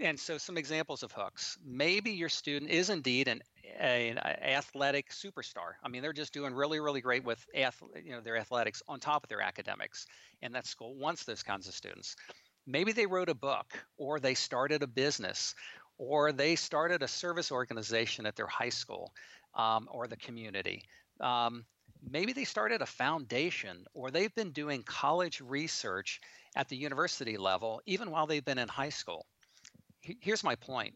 And 0.00 0.18
so 0.18 0.38
some 0.38 0.56
examples 0.56 1.02
of 1.02 1.12
hooks. 1.12 1.58
Maybe 1.62 2.12
your 2.12 2.30
student 2.30 2.70
is 2.70 2.88
indeed 2.88 3.28
an, 3.28 3.42
an 3.78 4.18
athletic 4.18 5.10
superstar. 5.10 5.74
I 5.82 5.88
mean 5.88 6.00
they're 6.00 6.14
just 6.14 6.32
doing 6.32 6.54
really 6.54 6.80
really 6.80 7.02
great 7.02 7.22
with 7.22 7.44
ath- 7.54 7.82
you 8.02 8.12
know 8.12 8.22
their 8.22 8.38
athletics 8.38 8.82
on 8.88 8.98
top 8.98 9.24
of 9.24 9.28
their 9.28 9.42
academics 9.42 10.06
and 10.40 10.54
that 10.54 10.66
school 10.66 10.94
wants 10.94 11.24
those 11.24 11.42
kinds 11.42 11.68
of 11.68 11.74
students. 11.74 12.16
Maybe 12.66 12.92
they 12.92 13.04
wrote 13.04 13.28
a 13.28 13.34
book 13.34 13.78
or 13.98 14.20
they 14.20 14.32
started 14.32 14.82
a 14.82 14.86
business 14.86 15.54
or 15.98 16.32
they 16.32 16.56
started 16.56 17.02
a 17.02 17.08
service 17.08 17.52
organization 17.52 18.24
at 18.24 18.36
their 18.36 18.46
high 18.46 18.70
school 18.70 19.12
um, 19.54 19.86
or 19.90 20.06
the 20.06 20.16
community. 20.16 20.82
Um, 21.20 21.66
maybe 22.10 22.32
they 22.32 22.44
started 22.44 22.82
a 22.82 22.86
foundation 22.86 23.84
or 23.94 24.10
they've 24.10 24.34
been 24.34 24.50
doing 24.50 24.82
college 24.82 25.40
research 25.40 26.20
at 26.56 26.68
the 26.68 26.76
university 26.76 27.36
level 27.36 27.80
even 27.86 28.10
while 28.10 28.26
they've 28.26 28.44
been 28.44 28.58
in 28.58 28.68
high 28.68 28.90
school 28.90 29.26
here's 30.00 30.44
my 30.44 30.54
point 30.56 30.94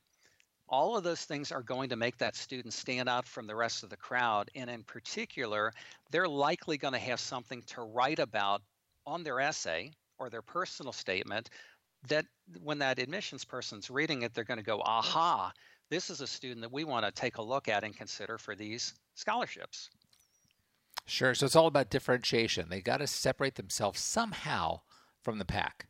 all 0.68 0.96
of 0.96 1.04
those 1.04 1.24
things 1.24 1.50
are 1.50 1.62
going 1.62 1.88
to 1.88 1.96
make 1.96 2.18
that 2.18 2.36
student 2.36 2.74
stand 2.74 3.08
out 3.08 3.26
from 3.26 3.46
the 3.46 3.56
rest 3.56 3.82
of 3.82 3.90
the 3.90 3.96
crowd. 3.96 4.50
And 4.54 4.68
in 4.68 4.82
particular, 4.82 5.72
they're 6.10 6.28
likely 6.28 6.76
going 6.76 6.92
to 6.92 6.98
have 6.98 7.20
something 7.20 7.62
to 7.68 7.82
write 7.82 8.18
about 8.18 8.62
on 9.06 9.22
their 9.22 9.40
essay 9.40 9.92
or 10.18 10.28
their 10.28 10.42
personal 10.42 10.92
statement 10.92 11.48
that 12.08 12.26
when 12.62 12.78
that 12.78 12.98
admissions 12.98 13.44
person's 13.44 13.90
reading 13.90 14.22
it, 14.22 14.34
they're 14.34 14.44
going 14.44 14.58
to 14.58 14.64
go, 14.64 14.80
aha, 14.84 15.52
this 15.90 16.10
is 16.10 16.20
a 16.20 16.26
student 16.26 16.60
that 16.60 16.72
we 16.72 16.84
want 16.84 17.04
to 17.06 17.12
take 17.12 17.38
a 17.38 17.42
look 17.42 17.68
at 17.68 17.82
and 17.82 17.96
consider 17.96 18.36
for 18.36 18.54
these 18.54 18.94
scholarships. 19.14 19.88
Sure. 21.08 21.34
So 21.34 21.46
it's 21.46 21.56
all 21.56 21.66
about 21.66 21.90
differentiation. 21.90 22.68
They 22.68 22.80
got 22.80 22.98
to 22.98 23.06
separate 23.06 23.54
themselves 23.54 24.00
somehow 24.00 24.80
from 25.22 25.38
the 25.38 25.44
pack. 25.44 25.86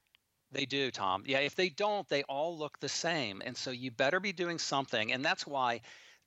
They 0.50 0.64
do, 0.64 0.90
Tom. 0.90 1.24
Yeah, 1.26 1.40
if 1.40 1.54
they 1.54 1.68
don't, 1.68 2.08
they 2.08 2.22
all 2.22 2.56
look 2.56 2.78
the 2.80 2.88
same. 2.88 3.42
And 3.44 3.56
so 3.56 3.70
you 3.70 3.90
better 3.90 4.20
be 4.20 4.32
doing 4.32 4.58
something. 4.58 5.12
And 5.12 5.24
that's 5.24 5.46
why 5.46 5.82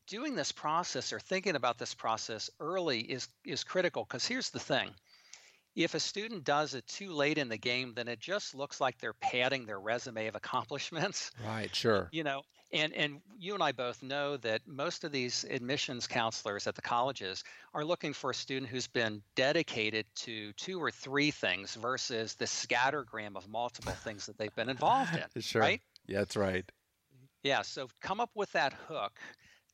doing 0.07 0.35
this 0.35 0.51
process 0.51 1.13
or 1.13 1.19
thinking 1.19 1.55
about 1.55 1.77
this 1.77 1.93
process 1.93 2.49
early 2.59 2.99
is 2.99 3.27
is 3.45 3.63
critical 3.63 4.03
because 4.03 4.25
here's 4.25 4.49
the 4.49 4.59
thing. 4.59 4.91
If 5.73 5.93
a 5.93 5.99
student 5.99 6.43
does 6.43 6.73
it 6.73 6.85
too 6.85 7.13
late 7.13 7.37
in 7.37 7.47
the 7.47 7.57
game, 7.57 7.93
then 7.95 8.09
it 8.09 8.19
just 8.19 8.53
looks 8.53 8.81
like 8.81 8.97
they're 8.97 9.13
padding 9.13 9.65
their 9.65 9.79
resume 9.79 10.27
of 10.27 10.35
accomplishments. 10.35 11.31
Right, 11.45 11.73
sure. 11.73 12.09
You 12.11 12.25
know, 12.25 12.41
and 12.73 12.93
and 12.93 13.21
you 13.39 13.53
and 13.53 13.63
I 13.63 13.71
both 13.71 14.01
know 14.03 14.37
that 14.37 14.61
most 14.67 15.03
of 15.03 15.11
these 15.11 15.45
admissions 15.49 16.07
counselors 16.07 16.67
at 16.67 16.75
the 16.75 16.81
colleges 16.81 17.43
are 17.73 17.83
looking 17.83 18.13
for 18.13 18.31
a 18.31 18.33
student 18.33 18.69
who's 18.69 18.87
been 18.87 19.21
dedicated 19.35 20.05
to 20.15 20.53
two 20.53 20.81
or 20.81 20.91
three 20.91 21.31
things 21.31 21.75
versus 21.75 22.35
the 22.35 22.45
scattergram 22.45 23.35
of 23.35 23.49
multiple 23.49 23.93
things 23.93 24.25
that 24.25 24.37
they've 24.37 24.55
been 24.55 24.69
involved 24.69 25.15
in. 25.15 25.41
sure. 25.41 25.61
Right? 25.61 25.81
Yeah, 26.07 26.19
that's 26.19 26.37
right. 26.37 26.69
Yeah. 27.43 27.61
So 27.61 27.87
come 28.01 28.19
up 28.19 28.31
with 28.35 28.51
that 28.53 28.73
hook, 28.87 29.13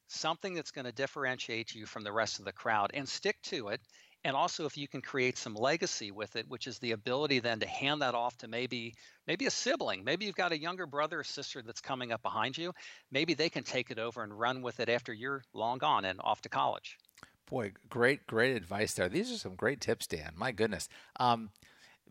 something 0.07 0.53
that's 0.53 0.71
going 0.71 0.86
to 0.86 0.91
differentiate 0.91 1.75
you 1.75 1.86
from 1.86 2.03
the 2.03 2.12
rest 2.12 2.39
of 2.39 2.45
the 2.45 2.53
crowd, 2.53 2.91
and 2.93 3.07
stick 3.07 3.38
to 3.43 3.69
it 3.69 3.81
and 4.23 4.36
also 4.36 4.65
if 4.65 4.77
you 4.77 4.88
can 4.88 5.01
create 5.01 5.38
some 5.38 5.56
legacy 5.56 6.12
with 6.12 6.36
it 6.36 6.47
which 6.47 6.67
is 6.67 6.80
the 6.80 6.91
ability 6.91 7.39
then 7.39 7.60
to 7.60 7.67
hand 7.67 8.01
that 8.01 8.15
off 8.15 8.36
to 8.38 8.47
maybe 8.47 8.93
maybe 9.27 9.45
a 9.45 9.51
sibling. 9.51 10.03
Maybe 10.03 10.25
you've 10.25 10.36
got 10.36 10.51
a 10.51 10.60
younger 10.60 10.86
brother 10.86 11.19
or 11.19 11.23
sister 11.23 11.62
that's 11.62 11.82
coming 11.82 12.12
up 12.12 12.21
behind 12.21 12.58
you. 12.58 12.73
Maybe 13.12 13.34
they 13.34 13.49
can 13.49 13.63
take 13.63 13.91
it 13.91 13.99
over 13.99 14.23
and 14.23 14.38
run 14.38 14.62
with 14.62 14.80
it 14.80 14.89
after 14.89 15.13
you're 15.13 15.43
long 15.53 15.77
gone 15.77 16.06
and 16.06 16.19
off 16.23 16.41
to 16.41 16.49
college. 16.49 16.97
Boy 17.49 17.73
great 17.89 18.25
great 18.27 18.56
advice 18.56 18.93
there. 18.93 19.10
These 19.10 19.32
are 19.32 19.38
some 19.38 19.56
great 19.56 19.82
tips 19.82 20.08
dan. 20.08 20.32
My 20.36 20.51
goodness. 20.51 20.89
Um, 21.19 21.51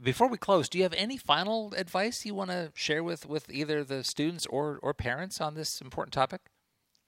before 0.00 0.28
we 0.28 0.36
close 0.36 0.68
do 0.68 0.76
you 0.76 0.84
have 0.84 0.94
any 0.94 1.16
final 1.16 1.72
advice 1.74 2.26
you 2.26 2.34
want 2.34 2.50
to 2.50 2.70
share 2.74 3.02
with 3.02 3.26
with 3.26 3.50
either 3.50 3.82
the 3.82 4.04
students 4.04 4.46
or 4.46 4.78
or 4.82 4.94
parents 4.94 5.40
on 5.40 5.54
this 5.54 5.80
important 5.80 6.12
topic? 6.12 6.42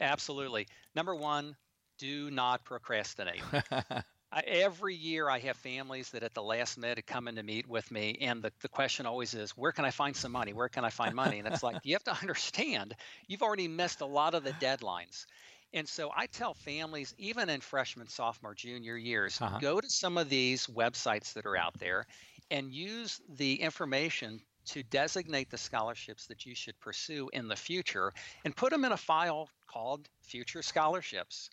Absolutely. 0.00 0.66
Number 0.94 1.14
one 1.14 1.56
do 1.98 2.30
not 2.30 2.64
procrastinate 2.64 3.42
I, 4.30 4.40
every 4.40 4.94
year 4.94 5.30
I 5.30 5.38
have 5.40 5.56
families 5.56 6.10
that 6.10 6.22
at 6.22 6.34
the 6.34 6.42
last 6.42 6.76
minute 6.76 7.06
come 7.06 7.28
in 7.28 7.36
to 7.36 7.42
meet 7.42 7.66
with 7.66 7.90
me, 7.90 8.18
and 8.20 8.42
the, 8.42 8.52
the 8.60 8.68
question 8.68 9.06
always 9.06 9.34
is, 9.34 9.52
where 9.52 9.72
can 9.72 9.84
I 9.84 9.90
find 9.90 10.14
some 10.14 10.32
money? 10.32 10.52
Where 10.52 10.68
can 10.68 10.84
I 10.84 10.90
find 10.90 11.14
money? 11.14 11.38
And 11.38 11.48
it's 11.48 11.62
like, 11.62 11.78
you 11.84 11.94
have 11.94 12.04
to 12.04 12.16
understand, 12.20 12.94
you've 13.26 13.42
already 13.42 13.68
missed 13.68 14.00
a 14.00 14.06
lot 14.06 14.34
of 14.34 14.44
the 14.44 14.52
deadlines. 14.52 15.24
And 15.72 15.88
so 15.88 16.10
I 16.16 16.26
tell 16.26 16.54
families, 16.54 17.14
even 17.18 17.50
in 17.50 17.60
freshman, 17.60 18.08
sophomore, 18.08 18.54
junior 18.54 18.96
years, 18.96 19.40
uh-huh. 19.40 19.58
go 19.60 19.80
to 19.80 19.90
some 19.90 20.16
of 20.16 20.28
these 20.28 20.66
websites 20.66 21.34
that 21.34 21.46
are 21.46 21.56
out 21.56 21.78
there 21.78 22.06
and 22.50 22.72
use 22.72 23.20
the 23.28 23.54
information 23.60 24.40
to 24.66 24.82
designate 24.82 25.50
the 25.50 25.58
scholarships 25.58 26.26
that 26.26 26.44
you 26.44 26.54
should 26.54 26.78
pursue 26.80 27.30
in 27.32 27.48
the 27.48 27.56
future 27.56 28.12
and 28.44 28.54
put 28.54 28.70
them 28.70 28.84
in 28.84 28.92
a 28.92 28.96
file 28.96 29.48
called 29.66 30.08
Future 30.22 30.62
Scholarships. 30.62 31.50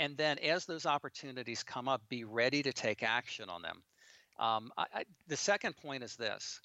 And 0.00 0.16
then 0.16 0.38
as 0.38 0.64
those 0.64 0.86
opportunities 0.86 1.62
come 1.62 1.88
up, 1.88 2.02
be 2.08 2.24
ready 2.24 2.62
to 2.62 2.72
take 2.72 3.02
action 3.02 3.48
on 3.48 3.62
them. 3.62 3.82
Um, 4.38 4.70
I, 4.76 4.84
I, 4.94 5.04
the 5.26 5.36
second 5.36 5.76
point 5.76 6.04
is 6.04 6.16
this 6.16 6.60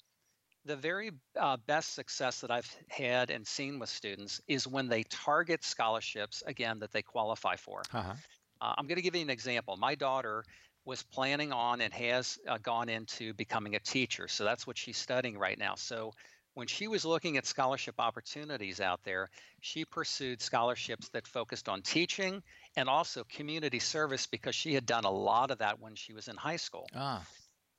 the 0.64 0.76
very 0.76 1.10
uh, 1.38 1.56
best 1.66 1.94
success 1.94 2.40
that 2.40 2.50
I've 2.50 2.70
had 2.88 3.30
and 3.30 3.46
seen 3.46 3.78
with 3.78 3.90
students 3.90 4.40
is 4.48 4.66
when 4.66 4.88
they 4.88 5.02
target 5.04 5.62
scholarships, 5.62 6.42
again, 6.46 6.78
that 6.78 6.92
they 6.92 7.02
qualify 7.02 7.56
for. 7.56 7.82
Uh-huh. 7.92 8.14
Uh, 8.60 8.74
I'm 8.78 8.86
going 8.86 8.96
to 8.96 9.02
give 9.02 9.14
you 9.14 9.22
an 9.22 9.30
example. 9.30 9.76
My 9.76 9.94
daughter 9.94 10.42
was 10.86 11.02
planning 11.02 11.52
on 11.52 11.80
and 11.80 11.92
has 11.92 12.38
uh, 12.48 12.58
gone 12.62 12.88
into 12.88 13.34
becoming 13.34 13.74
a 13.74 13.80
teacher. 13.80 14.28
So 14.28 14.44
that's 14.44 14.66
what 14.66 14.78
she's 14.78 14.96
studying 14.96 15.38
right 15.38 15.58
now. 15.58 15.74
So 15.74 16.12
when 16.54 16.66
she 16.66 16.86
was 16.88 17.04
looking 17.04 17.36
at 17.36 17.46
scholarship 17.46 17.96
opportunities 17.98 18.80
out 18.80 19.00
there, 19.04 19.28
she 19.60 19.84
pursued 19.84 20.40
scholarships 20.40 21.08
that 21.10 21.26
focused 21.26 21.68
on 21.68 21.82
teaching 21.82 22.42
and 22.76 22.88
also 22.88 23.24
community 23.24 23.78
service 23.78 24.26
because 24.26 24.54
she 24.54 24.74
had 24.74 24.86
done 24.86 25.04
a 25.04 25.10
lot 25.10 25.50
of 25.50 25.58
that 25.58 25.80
when 25.80 25.94
she 25.94 26.12
was 26.12 26.28
in 26.28 26.36
high 26.36 26.56
school. 26.56 26.86
Ah. 26.94 27.24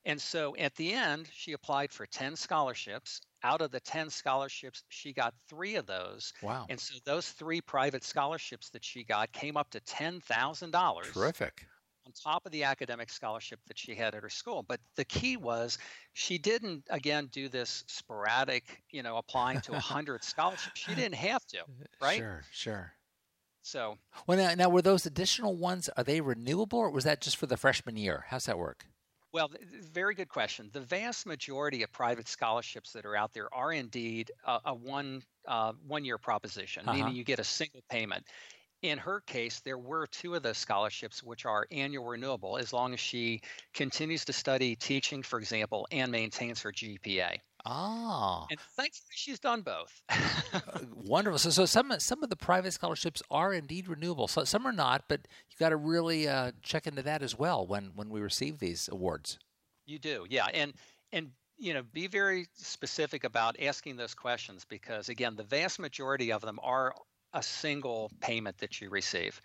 And 0.05 0.21
so 0.21 0.55
at 0.57 0.75
the 0.75 0.93
end, 0.93 1.27
she 1.33 1.53
applied 1.53 1.91
for 1.91 2.05
10 2.05 2.35
scholarships. 2.35 3.21
Out 3.43 3.61
of 3.61 3.71
the 3.71 3.79
10 3.79 4.09
scholarships, 4.09 4.83
she 4.89 5.13
got 5.13 5.33
three 5.49 5.75
of 5.75 5.87
those. 5.87 6.31
Wow. 6.41 6.67
And 6.69 6.79
so 6.79 6.95
those 7.05 7.27
three 7.29 7.61
private 7.61 8.03
scholarships 8.03 8.69
that 8.69 8.83
she 8.83 9.03
got 9.03 9.31
came 9.31 9.57
up 9.57 9.71
to 9.71 9.79
$10,000. 9.81 11.13
Terrific 11.13 11.65
on 12.05 12.11
top 12.11 12.45
of 12.45 12.51
the 12.51 12.63
academic 12.63 13.09
scholarship 13.09 13.59
that 13.67 13.77
she 13.77 13.95
had 13.95 14.13
at 14.13 14.21
her 14.21 14.29
school. 14.29 14.63
But 14.63 14.79
the 14.95 15.05
key 15.05 15.37
was 15.37 15.77
she 16.13 16.37
didn't, 16.37 16.83
again, 16.89 17.27
do 17.31 17.49
this 17.49 17.83
sporadic, 17.87 18.83
you 18.91 19.03
know, 19.03 19.17
applying 19.17 19.61
to 19.61 19.71
100 19.71 20.23
scholarships. 20.23 20.79
She 20.79 20.93
didn't 20.93 21.15
have 21.15 21.45
to, 21.47 21.63
right? 22.01 22.17
Sure, 22.17 22.43
sure. 22.51 22.93
So, 23.65 23.97
well, 24.27 24.37
now, 24.37 24.53
now, 24.53 24.69
were 24.69 24.83
those 24.83 25.07
additional 25.07 25.55
ones, 25.55 25.89
are 25.97 26.03
they 26.03 26.21
renewable 26.21 26.77
or 26.77 26.91
was 26.91 27.03
that 27.05 27.19
just 27.19 27.35
for 27.37 27.47
the 27.47 27.57
freshman 27.57 27.97
year? 27.97 28.25
How's 28.29 28.45
that 28.45 28.59
work? 28.59 28.85
Well, 29.33 29.49
very 29.91 30.13
good 30.13 30.29
question. 30.29 30.69
The 30.71 30.81
vast 30.81 31.25
majority 31.25 31.81
of 31.81 31.91
private 31.91 32.27
scholarships 32.27 32.93
that 32.93 33.05
are 33.05 33.15
out 33.15 33.33
there 33.33 33.51
are 33.53 33.73
indeed 33.73 34.31
a, 34.45 34.59
a 34.65 34.73
one 34.73 35.23
uh, 35.47 35.73
one 35.85 36.05
year 36.05 36.19
proposition, 36.19 36.83
uh-huh. 36.87 36.95
meaning 36.95 37.15
you 37.15 37.23
get 37.23 37.39
a 37.39 37.43
single 37.43 37.81
payment 37.89 38.23
in 38.81 38.97
her 38.99 39.21
case, 39.21 39.61
there 39.61 39.77
were 39.77 40.07
two 40.07 40.35
of 40.35 40.43
those 40.43 40.57
scholarships 40.57 41.23
which 41.23 41.45
are 41.45 41.65
annual 41.71 42.05
renewable 42.05 42.57
as 42.57 42.71
long 42.71 42.93
as 42.93 42.99
she 42.99 43.41
continues 43.73 44.25
to 44.25 44.33
study 44.33 44.75
teaching, 44.75 45.23
for 45.23 45.39
example, 45.39 45.87
and 45.91 46.11
maintains 46.11 46.61
her 46.61 46.71
GPA. 46.71 47.39
Ah. 47.65 48.45
And 48.49 48.59
thankfully, 48.59 49.13
she's 49.15 49.39
done 49.39 49.61
both. 49.61 50.01
uh, 50.53 50.59
wonderful. 50.95 51.39
So, 51.39 51.49
so 51.49 51.65
some 51.65 51.93
some 51.99 52.23
of 52.23 52.29
the 52.29 52.35
private 52.35 52.73
scholarships 52.73 53.23
are 53.31 53.53
indeed 53.53 53.87
renewable. 53.87 54.27
So 54.27 54.43
some 54.43 54.67
are 54.67 54.71
not, 54.71 55.05
but 55.07 55.21
you 55.49 55.57
got 55.59 55.69
to 55.69 55.77
really 55.77 56.27
uh, 56.27 56.51
check 56.61 56.85
into 56.85 57.01
that 57.03 57.23
as 57.23 57.37
well 57.37 57.65
when 57.65 57.91
when 57.95 58.09
we 58.09 58.21
receive 58.21 58.59
these 58.59 58.87
awards. 58.91 59.39
You 59.85 59.97
do, 59.97 60.27
yeah, 60.29 60.45
and 60.53 60.73
and 61.11 61.31
you 61.57 61.73
know 61.73 61.81
be 61.81 62.07
very 62.07 62.47
specific 62.53 63.23
about 63.23 63.59
asking 63.59 63.97
those 63.97 64.13
questions 64.13 64.65
because 64.65 65.09
again, 65.09 65.35
the 65.35 65.43
vast 65.43 65.79
majority 65.79 66.31
of 66.31 66.41
them 66.41 66.59
are 66.61 66.93
a 67.33 67.43
single 67.43 68.11
payment 68.21 68.57
that 68.59 68.79
you 68.79 68.89
receive. 68.89 69.41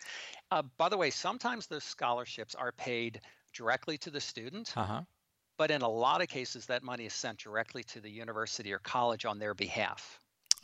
Uh, 0.51 0.63
by 0.79 0.89
the 0.89 0.97
way, 0.97 1.11
sometimes 1.11 1.67
those 1.67 1.85
scholarships 1.85 2.55
are 2.55 2.73
paid 2.73 3.21
directly 3.53 3.99
to 3.99 4.11
the 4.11 4.21
student. 4.21 4.73
Uh-huh. 4.77 5.03
But 5.61 5.71
in 5.71 5.83
a 5.83 5.89
lot 5.91 6.23
of 6.23 6.29
cases, 6.29 6.65
that 6.69 6.83
money 6.83 7.05
is 7.05 7.13
sent 7.13 7.41
directly 7.41 7.83
to 7.83 8.01
the 8.01 8.09
university 8.09 8.73
or 8.73 8.79
college 8.79 9.27
on 9.27 9.39
their 9.39 9.53
behalf. 9.53 10.19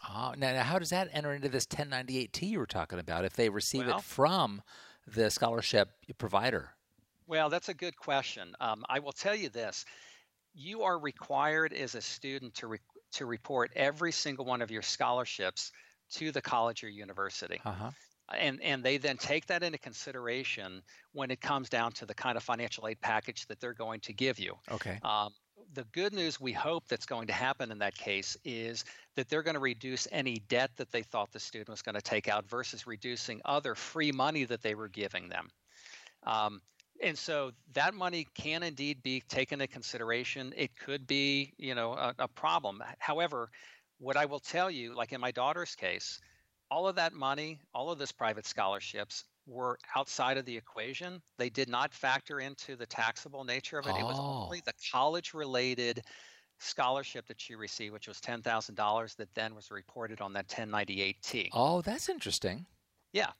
Oh, 0.08 0.32
now, 0.38 0.52
now 0.54 0.62
how 0.62 0.78
does 0.78 0.88
that 0.88 1.10
enter 1.12 1.34
into 1.34 1.50
this 1.50 1.66
1098T 1.66 2.48
you 2.48 2.58
were 2.58 2.64
talking 2.64 2.98
about 2.98 3.26
if 3.26 3.34
they 3.34 3.50
receive 3.50 3.86
well, 3.86 3.98
it 3.98 4.02
from 4.02 4.62
the 5.06 5.30
scholarship 5.30 5.90
provider? 6.16 6.70
Well, 7.26 7.50
that's 7.50 7.68
a 7.68 7.74
good 7.74 7.94
question. 7.94 8.54
Um, 8.58 8.86
I 8.88 9.00
will 9.00 9.12
tell 9.12 9.34
you 9.34 9.50
this 9.50 9.84
you 10.54 10.84
are 10.84 10.98
required 10.98 11.74
as 11.74 11.94
a 11.94 12.00
student 12.00 12.54
to, 12.54 12.66
re- 12.66 12.78
to 13.12 13.26
report 13.26 13.72
every 13.76 14.12
single 14.12 14.46
one 14.46 14.62
of 14.62 14.70
your 14.70 14.80
scholarships 14.80 15.72
to 16.12 16.32
the 16.32 16.40
college 16.40 16.82
or 16.82 16.88
university. 16.88 17.60
Uh-huh. 17.66 17.90
And 18.34 18.62
and 18.62 18.82
they 18.82 18.98
then 18.98 19.16
take 19.16 19.46
that 19.46 19.62
into 19.62 19.78
consideration 19.78 20.82
when 21.12 21.30
it 21.30 21.40
comes 21.40 21.68
down 21.68 21.92
to 21.92 22.06
the 22.06 22.14
kind 22.14 22.36
of 22.36 22.42
financial 22.42 22.86
aid 22.88 23.00
package 23.00 23.46
that 23.46 23.60
they're 23.60 23.74
going 23.74 24.00
to 24.00 24.12
give 24.12 24.38
you. 24.38 24.54
Okay. 24.70 24.98
Um, 25.02 25.32
the 25.74 25.84
good 25.92 26.12
news 26.12 26.40
we 26.40 26.52
hope 26.52 26.86
that's 26.88 27.06
going 27.06 27.26
to 27.26 27.32
happen 27.32 27.70
in 27.70 27.78
that 27.78 27.94
case 27.94 28.36
is 28.44 28.84
that 29.14 29.28
they're 29.28 29.42
going 29.42 29.54
to 29.54 29.60
reduce 29.60 30.06
any 30.12 30.38
debt 30.48 30.70
that 30.76 30.90
they 30.90 31.02
thought 31.02 31.32
the 31.32 31.40
student 31.40 31.70
was 31.70 31.82
going 31.82 31.94
to 31.94 32.02
take 32.02 32.28
out 32.28 32.48
versus 32.48 32.86
reducing 32.86 33.40
other 33.44 33.74
free 33.74 34.12
money 34.12 34.44
that 34.44 34.62
they 34.62 34.74
were 34.74 34.88
giving 34.88 35.28
them. 35.28 35.48
Um, 36.24 36.60
and 37.02 37.16
so 37.16 37.52
that 37.74 37.94
money 37.94 38.26
can 38.34 38.62
indeed 38.62 39.02
be 39.02 39.22
taken 39.28 39.60
into 39.60 39.72
consideration. 39.72 40.54
It 40.56 40.76
could 40.76 41.06
be, 41.06 41.52
you 41.58 41.74
know, 41.74 41.92
a, 41.92 42.14
a 42.20 42.28
problem. 42.28 42.82
However, 42.98 43.50
what 43.98 44.16
I 44.16 44.24
will 44.24 44.40
tell 44.40 44.70
you, 44.70 44.94
like 44.94 45.12
in 45.12 45.20
my 45.20 45.30
daughter's 45.30 45.74
case, 45.74 46.20
all 46.70 46.88
of 46.88 46.96
that 46.96 47.12
money, 47.12 47.60
all 47.74 47.90
of 47.90 47.98
this 47.98 48.12
private 48.12 48.46
scholarships 48.46 49.24
were 49.46 49.78
outside 49.94 50.36
of 50.36 50.44
the 50.44 50.56
equation. 50.56 51.22
They 51.38 51.50
did 51.50 51.68
not 51.68 51.94
factor 51.94 52.40
into 52.40 52.76
the 52.76 52.86
taxable 52.86 53.44
nature 53.44 53.78
of 53.78 53.86
it. 53.86 53.92
Oh. 53.94 53.98
It 53.98 54.04
was 54.04 54.16
oh. 54.18 54.44
only 54.44 54.58
oh. 54.58 54.66
the 54.66 54.74
college 54.90 55.34
related 55.34 56.02
scholarship 56.58 57.26
that 57.28 57.40
she 57.40 57.54
received, 57.54 57.92
which 57.92 58.08
was 58.08 58.18
$10,000 58.18 59.16
that 59.16 59.34
then 59.34 59.54
was 59.54 59.70
reported 59.70 60.20
on 60.20 60.32
that 60.32 60.48
1098T. 60.48 61.50
Oh, 61.52 61.82
that's 61.82 62.08
interesting. 62.08 62.66
Yeah. 63.12 63.30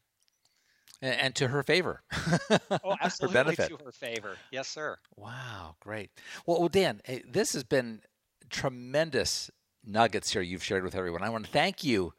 And, 1.02 1.20
and 1.20 1.34
to 1.36 1.48
her 1.48 1.62
favor. 1.62 2.02
oh, 2.50 2.96
absolutely 3.00 3.56
to 3.56 3.78
her 3.84 3.92
favor. 3.92 4.36
Yes, 4.50 4.68
sir. 4.68 4.98
Wow, 5.16 5.76
great. 5.80 6.10
Well, 6.46 6.60
well 6.60 6.68
Dan, 6.68 7.00
eh, 7.06 7.20
this 7.28 7.52
has 7.54 7.64
been 7.64 8.00
tremendous 8.50 9.50
nuggets 9.84 10.32
here 10.32 10.42
you've 10.42 10.64
shared 10.64 10.84
with 10.84 10.94
everyone. 10.94 11.22
I 11.22 11.30
want 11.30 11.46
to 11.46 11.50
thank 11.50 11.84
you 11.84 12.12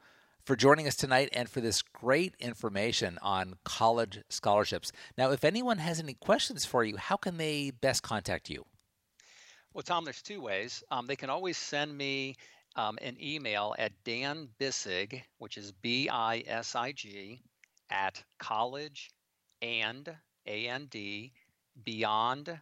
for 0.48 0.56
joining 0.56 0.88
us 0.88 0.96
tonight 0.96 1.28
and 1.34 1.50
for 1.50 1.60
this 1.60 1.82
great 1.82 2.34
information 2.40 3.20
on 3.22 3.56
college 3.66 4.20
scholarships. 4.30 4.94
Now, 5.18 5.32
if 5.32 5.44
anyone 5.44 5.78
has 5.80 6.00
any 6.00 6.14
questions 6.14 6.66
for 6.66 6.86
you, 6.86 6.96
how 6.96 7.18
can 7.18 7.36
they 7.36 7.72
best 7.72 8.02
contact 8.02 8.50
you? 8.50 8.66
Well, 9.74 9.84
Tom, 9.84 10.06
there's 10.06 10.22
two 10.22 10.40
ways. 10.40 10.86
Um, 10.90 11.06
they 11.06 11.18
can 11.18 11.30
always 11.30 11.58
send 11.58 11.98
me 11.98 12.38
um, 12.78 12.98
an 13.02 13.18
email 13.22 13.76
at 13.78 13.92
Dan 14.06 14.48
Bisig, 14.58 15.22
which 15.40 15.58
is 15.58 15.74
B 15.74 16.08
I 16.08 16.46
S 16.48 16.76
I 16.76 16.94
G, 16.94 17.42
at 17.90 18.24
college 18.40 19.12
and 19.62 20.16
A 20.46 20.68
N 20.70 20.88
D 20.90 21.34
beyond 21.84 22.58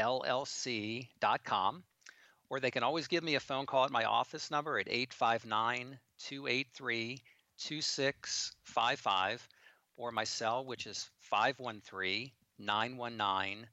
LLC.com. 0.00 1.84
Or 2.50 2.60
they 2.60 2.70
can 2.70 2.82
always 2.82 3.08
give 3.08 3.22
me 3.22 3.34
a 3.34 3.40
phone 3.40 3.66
call 3.66 3.84
at 3.84 3.90
my 3.90 4.04
office 4.04 4.50
number 4.50 4.78
at 4.78 4.88
859 4.88 5.98
283 6.18 7.20
2655 7.58 9.48
or 9.96 10.12
my 10.12 10.24
cell, 10.24 10.64
which 10.64 10.86
is 10.86 11.10
513 11.18 12.30
919 12.58 13.66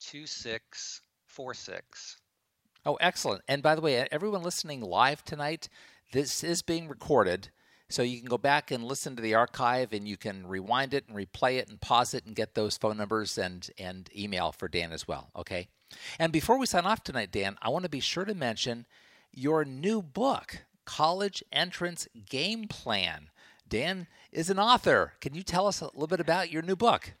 2646. 0.00 2.16
Oh, 2.86 2.94
excellent. 2.96 3.42
And 3.48 3.62
by 3.62 3.74
the 3.74 3.80
way, 3.80 4.06
everyone 4.10 4.42
listening 4.42 4.80
live 4.80 5.24
tonight, 5.24 5.68
this 6.12 6.42
is 6.42 6.62
being 6.62 6.88
recorded. 6.88 7.50
So 7.88 8.02
you 8.02 8.18
can 8.18 8.28
go 8.28 8.38
back 8.38 8.70
and 8.70 8.84
listen 8.84 9.16
to 9.16 9.22
the 9.22 9.34
archive 9.34 9.92
and 9.92 10.06
you 10.06 10.16
can 10.16 10.46
rewind 10.46 10.94
it 10.94 11.08
and 11.08 11.16
replay 11.16 11.58
it 11.58 11.68
and 11.68 11.80
pause 11.80 12.14
it 12.14 12.24
and 12.24 12.36
get 12.36 12.54
those 12.54 12.78
phone 12.78 12.96
numbers 12.96 13.36
and, 13.36 13.68
and 13.78 14.08
email 14.16 14.52
for 14.52 14.68
Dan 14.68 14.92
as 14.92 15.08
well. 15.08 15.30
Okay. 15.34 15.68
And 16.18 16.32
before 16.32 16.58
we 16.58 16.66
sign 16.66 16.86
off 16.86 17.02
tonight, 17.02 17.32
Dan, 17.32 17.56
I 17.62 17.68
want 17.68 17.84
to 17.84 17.88
be 17.88 18.00
sure 18.00 18.24
to 18.24 18.34
mention 18.34 18.86
your 19.32 19.64
new 19.64 20.02
book. 20.02 20.64
College 20.84 21.44
Entrance 21.52 22.08
Game 22.28 22.66
Plan. 22.66 23.30
Dan 23.68 24.08
is 24.32 24.50
an 24.50 24.58
author. 24.58 25.12
Can 25.20 25.34
you 25.34 25.44
tell 25.44 25.68
us 25.68 25.80
a 25.80 25.84
little 25.86 26.08
bit 26.08 26.18
about 26.18 26.50
your 26.50 26.62
new 26.62 26.74
book? 26.74 27.12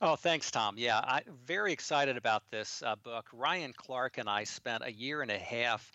Oh, 0.00 0.14
thanks, 0.14 0.50
Tom. 0.50 0.76
Yeah, 0.78 1.00
I'm 1.02 1.24
very 1.44 1.72
excited 1.72 2.16
about 2.16 2.44
this 2.50 2.82
uh, 2.86 2.94
book. 2.96 3.26
Ryan 3.32 3.72
Clark 3.76 4.18
and 4.18 4.28
I 4.28 4.44
spent 4.44 4.84
a 4.84 4.92
year 4.92 5.22
and 5.22 5.30
a 5.30 5.38
half 5.38 5.90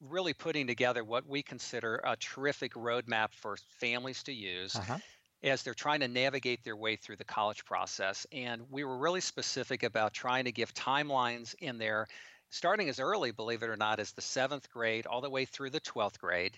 really 0.00 0.34
putting 0.34 0.66
together 0.66 1.02
what 1.02 1.26
we 1.26 1.42
consider 1.42 2.00
a 2.04 2.16
terrific 2.16 2.74
roadmap 2.74 3.32
for 3.32 3.56
families 3.78 4.22
to 4.24 4.32
use. 4.32 4.76
Uh-huh 4.76 4.98
as 5.42 5.62
they're 5.62 5.74
trying 5.74 6.00
to 6.00 6.08
navigate 6.08 6.64
their 6.64 6.76
way 6.76 6.96
through 6.96 7.16
the 7.16 7.24
college 7.24 7.64
process. 7.64 8.26
And 8.32 8.62
we 8.70 8.84
were 8.84 8.98
really 8.98 9.20
specific 9.20 9.82
about 9.82 10.12
trying 10.12 10.44
to 10.44 10.52
give 10.52 10.72
timelines 10.74 11.54
in 11.60 11.78
there 11.78 12.06
starting 12.50 12.88
as 12.88 13.00
early, 13.00 13.30
believe 13.30 13.62
it 13.62 13.68
or 13.68 13.76
not, 13.76 14.00
as 14.00 14.12
the 14.12 14.22
seventh 14.22 14.70
grade 14.70 15.06
all 15.06 15.20
the 15.20 15.30
way 15.30 15.44
through 15.44 15.70
the 15.70 15.80
12th 15.80 16.18
grade. 16.18 16.56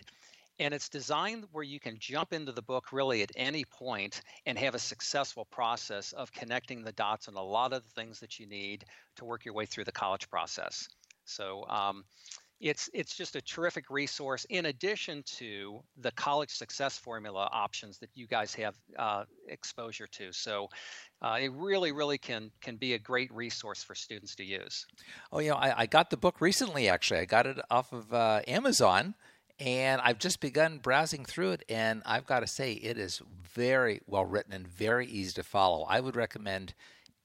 And 0.59 0.73
it's 0.73 0.89
designed 0.89 1.45
where 1.51 1.63
you 1.63 1.79
can 1.79 1.97
jump 1.99 2.33
into 2.33 2.51
the 2.51 2.61
book 2.61 2.91
really 2.91 3.21
at 3.21 3.31
any 3.35 3.63
point 3.63 4.21
and 4.45 4.57
have 4.57 4.75
a 4.75 4.79
successful 4.79 5.45
process 5.45 6.11
of 6.11 6.31
connecting 6.33 6.83
the 6.83 6.91
dots 6.91 7.29
on 7.29 7.35
a 7.35 7.43
lot 7.43 7.71
of 7.71 7.83
the 7.83 7.89
things 7.89 8.19
that 8.19 8.39
you 8.39 8.45
need 8.45 8.83
to 9.15 9.25
work 9.25 9.45
your 9.45 9.53
way 9.53 9.65
through 9.65 9.85
the 9.85 9.91
college 9.91 10.29
process. 10.29 10.89
So, 11.23 11.65
um, 11.67 12.03
it's 12.59 12.89
it's 12.93 13.15
just 13.15 13.35
a 13.35 13.41
terrific 13.41 13.89
resource 13.89 14.45
in 14.49 14.65
addition 14.65 15.23
to 15.23 15.81
the 15.97 16.11
college 16.11 16.51
success 16.51 16.97
formula 16.97 17.49
options 17.51 17.97
that 17.99 18.09
you 18.15 18.27
guys 18.27 18.53
have 18.55 18.75
uh, 18.97 19.23
exposure 19.47 20.07
to. 20.07 20.31
So 20.31 20.69
uh, 21.21 21.37
it 21.41 21.51
really 21.53 21.91
really 21.91 22.17
can 22.17 22.51
can 22.61 22.75
be 22.75 22.93
a 22.93 22.99
great 22.99 23.33
resource 23.33 23.83
for 23.83 23.95
students 23.95 24.35
to 24.35 24.43
use. 24.43 24.85
Oh 25.31 25.39
you 25.39 25.49
know 25.49 25.55
i, 25.55 25.81
I 25.81 25.85
got 25.85 26.09
the 26.09 26.17
book 26.17 26.41
recently 26.41 26.89
actually. 26.89 27.21
I 27.21 27.25
got 27.25 27.45
it 27.45 27.59
off 27.69 27.93
of 27.93 28.13
uh, 28.13 28.41
amazon 28.47 29.15
and 29.59 29.99
i've 30.01 30.19
just 30.19 30.39
begun 30.39 30.77
browsing 30.77 31.25
through 31.25 31.51
it 31.51 31.65
and 31.67 32.01
i've 32.05 32.25
got 32.25 32.39
to 32.39 32.47
say 32.47 32.71
it 32.71 32.97
is 32.97 33.21
very 33.53 33.99
well 34.07 34.25
written 34.25 34.53
and 34.53 34.67
very 34.67 35.05
easy 35.05 35.33
to 35.33 35.43
follow. 35.43 35.83
I 35.83 35.99
would 35.99 36.15
recommend 36.15 36.73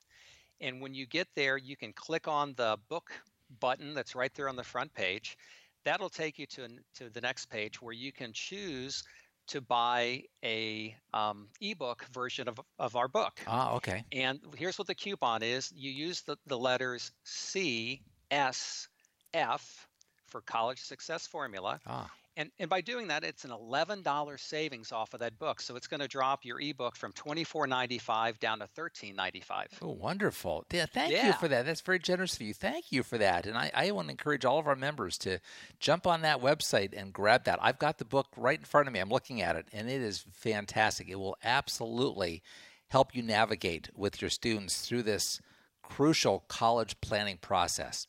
And 0.61 0.81
when 0.81 0.93
you 0.95 1.07
get 1.07 1.29
there, 1.37 1.57
you 1.59 1.77
can 1.77 1.93
click 1.93 2.27
on 2.27 2.55
the 2.57 2.79
book 2.89 3.13
button 3.61 3.95
that's 3.95 4.15
right 4.15 4.33
there 4.35 4.49
on 4.49 4.57
the 4.57 4.65
front 4.65 4.93
page. 4.95 5.37
That'll 5.85 6.11
take 6.11 6.39
you 6.39 6.47
to, 6.47 6.69
to 6.97 7.11
the 7.11 7.21
next 7.21 7.47
page 7.47 7.81
where 7.81 7.95
you 7.95 8.13
can 8.13 8.33
choose 8.33 9.05
to 9.47 9.61
buy 9.61 10.25
a 10.45 10.95
um, 11.15 11.49
ebook 11.61 12.05
version 12.13 12.49
of, 12.49 12.61
of 12.79 12.97
our 12.97 13.09
book. 13.09 13.41
Ah, 13.47 13.75
okay. 13.77 14.05
And 14.13 14.41
here's 14.57 14.79
what 14.79 14.87
the 14.87 14.95
coupon 14.95 15.43
is: 15.43 15.73
you 15.75 15.91
use 15.91 16.21
the, 16.23 16.37
the 16.47 16.59
letters 16.59 17.13
C 17.25 18.03
S 18.31 18.89
F 19.33 19.89
for 20.27 20.43
College 20.43 20.81
Success 20.81 21.27
Formula, 21.27 21.81
ah. 21.87 22.11
And, 22.39 22.53
and 22.61 22.71
by 22.71 22.81
doing 22.81 23.09
that, 23.09 23.25
it's 23.25 23.45
an 23.45 23.51
$11 23.51 24.39
savings 24.39 24.93
off 24.93 25.13
of 25.13 25.19
that 25.19 25.41
book. 25.41 25.61
So 25.61 25.75
it's 25.75 25.89
going 25.89 25.99
to 25.99 26.07
drop 26.07 26.45
your 26.45 26.61
ebook 26.61 26.95
from 26.95 27.13
$24.95 27.13 28.39
down 28.39 28.61
to 28.61 28.69
$13.95. 28.77 29.67
Oh, 29.83 29.89
wonderful. 29.89 30.65
Yeah, 30.73 30.87
thank 30.87 31.13
yeah. 31.13 31.27
you 31.27 31.33
for 31.33 31.49
that. 31.49 31.67
That's 31.67 31.81
very 31.81 31.99
generous 31.99 32.37
of 32.37 32.43
you. 32.43 32.55
Thank 32.55 32.93
you 32.93 33.03
for 33.03 33.19
that. 33.19 33.47
And 33.47 33.59
I, 33.59 33.73
I 33.75 33.91
want 33.91 34.07
to 34.07 34.13
encourage 34.13 34.45
all 34.45 34.61
of 34.61 34.69
our 34.69 34.77
members 34.77 35.19
to 35.19 35.41
jump 35.81 36.07
on 36.07 36.23
that 36.23 36.41
website 36.41 36.97
and 36.97 37.13
grab 37.13 37.43
that. 37.45 37.59
I've 37.61 37.81
got 37.81 37.99
the 37.99 38.05
book 38.05 38.29
right 38.37 38.61
in 38.61 38.65
front 38.65 38.87
of 38.87 38.95
me. 38.95 39.01
I'm 39.01 39.11
looking 39.11 39.43
at 39.43 39.57
it, 39.57 39.67
and 39.73 39.91
it 39.91 40.01
is 40.01 40.25
fantastic. 40.33 41.09
It 41.09 41.19
will 41.19 41.37
absolutely 41.43 42.45
help 42.87 43.17
you 43.17 43.23
navigate 43.25 43.91
with 43.97 44.23
your 44.23 44.31
students 44.31 44.83
through 44.83 45.03
this 45.03 45.41
crucial 45.83 46.45
college 46.47 47.01
planning 47.01 47.39
process. 47.39 48.07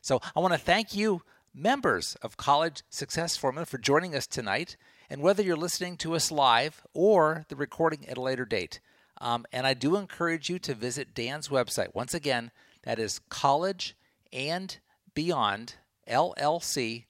So 0.00 0.20
I 0.34 0.40
want 0.40 0.54
to 0.54 0.58
thank 0.58 0.94
you 0.94 1.20
members 1.56 2.16
of 2.22 2.36
College 2.36 2.82
Success 2.90 3.36
Formula 3.36 3.64
for 3.64 3.78
joining 3.78 4.14
us 4.14 4.26
tonight, 4.26 4.76
and 5.08 5.22
whether 5.22 5.42
you're 5.42 5.56
listening 5.56 5.96
to 5.96 6.14
us 6.14 6.30
live 6.30 6.86
or 6.92 7.46
the 7.48 7.56
recording 7.56 8.06
at 8.08 8.18
a 8.18 8.22
later 8.22 8.44
date. 8.44 8.80
Um, 9.20 9.46
and 9.50 9.66
I 9.66 9.72
do 9.72 9.96
encourage 9.96 10.50
you 10.50 10.58
to 10.60 10.74
visit 10.74 11.14
Dan's 11.14 11.48
website. 11.48 11.94
Once 11.94 12.12
again, 12.12 12.50
that 12.82 12.98
is 12.98 13.20
college 13.30 13.96
and 14.32 14.78
beyond 15.14 15.76
llc.com. 16.06 17.02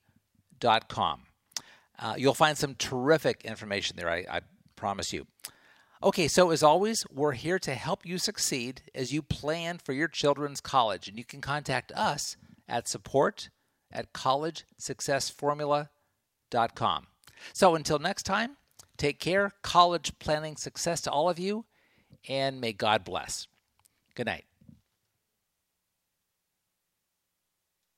Uh, 1.99 2.15
you'll 2.17 2.35
find 2.35 2.57
some 2.57 2.75
terrific 2.77 3.45
information 3.45 3.97
there, 3.97 4.11
I, 4.11 4.25
I 4.31 4.41
promise 4.77 5.13
you. 5.13 5.27
Okay, 6.03 6.29
so 6.29 6.51
as 6.51 6.63
always, 6.63 7.05
we're 7.13 7.33
here 7.33 7.59
to 7.59 7.75
help 7.75 8.07
you 8.07 8.19
succeed 8.19 8.83
as 8.95 9.13
you 9.13 9.23
plan 9.23 9.79
for 9.79 9.93
your 9.93 10.09
children's 10.09 10.61
college. 10.61 11.09
And 11.09 11.19
you 11.19 11.25
can 11.25 11.41
contact 11.41 11.91
us 11.93 12.37
at 12.69 12.87
support 12.87 13.49
at 13.97 14.13
collegesuccessformula.com. 14.13 17.07
So 17.53 17.75
until 17.75 17.99
next 17.99 18.23
time, 18.23 18.57
take 18.97 19.19
care, 19.19 19.51
college 19.63 20.17
planning 20.19 20.57
success 20.57 21.01
to 21.03 21.11
all 21.11 21.29
of 21.29 21.41
you, 21.41 21.67
and 22.29 22.61
may 22.61 22.73
God 22.73 23.05
bless. 23.05 23.49
Good 24.15 24.27
night. 24.27 24.45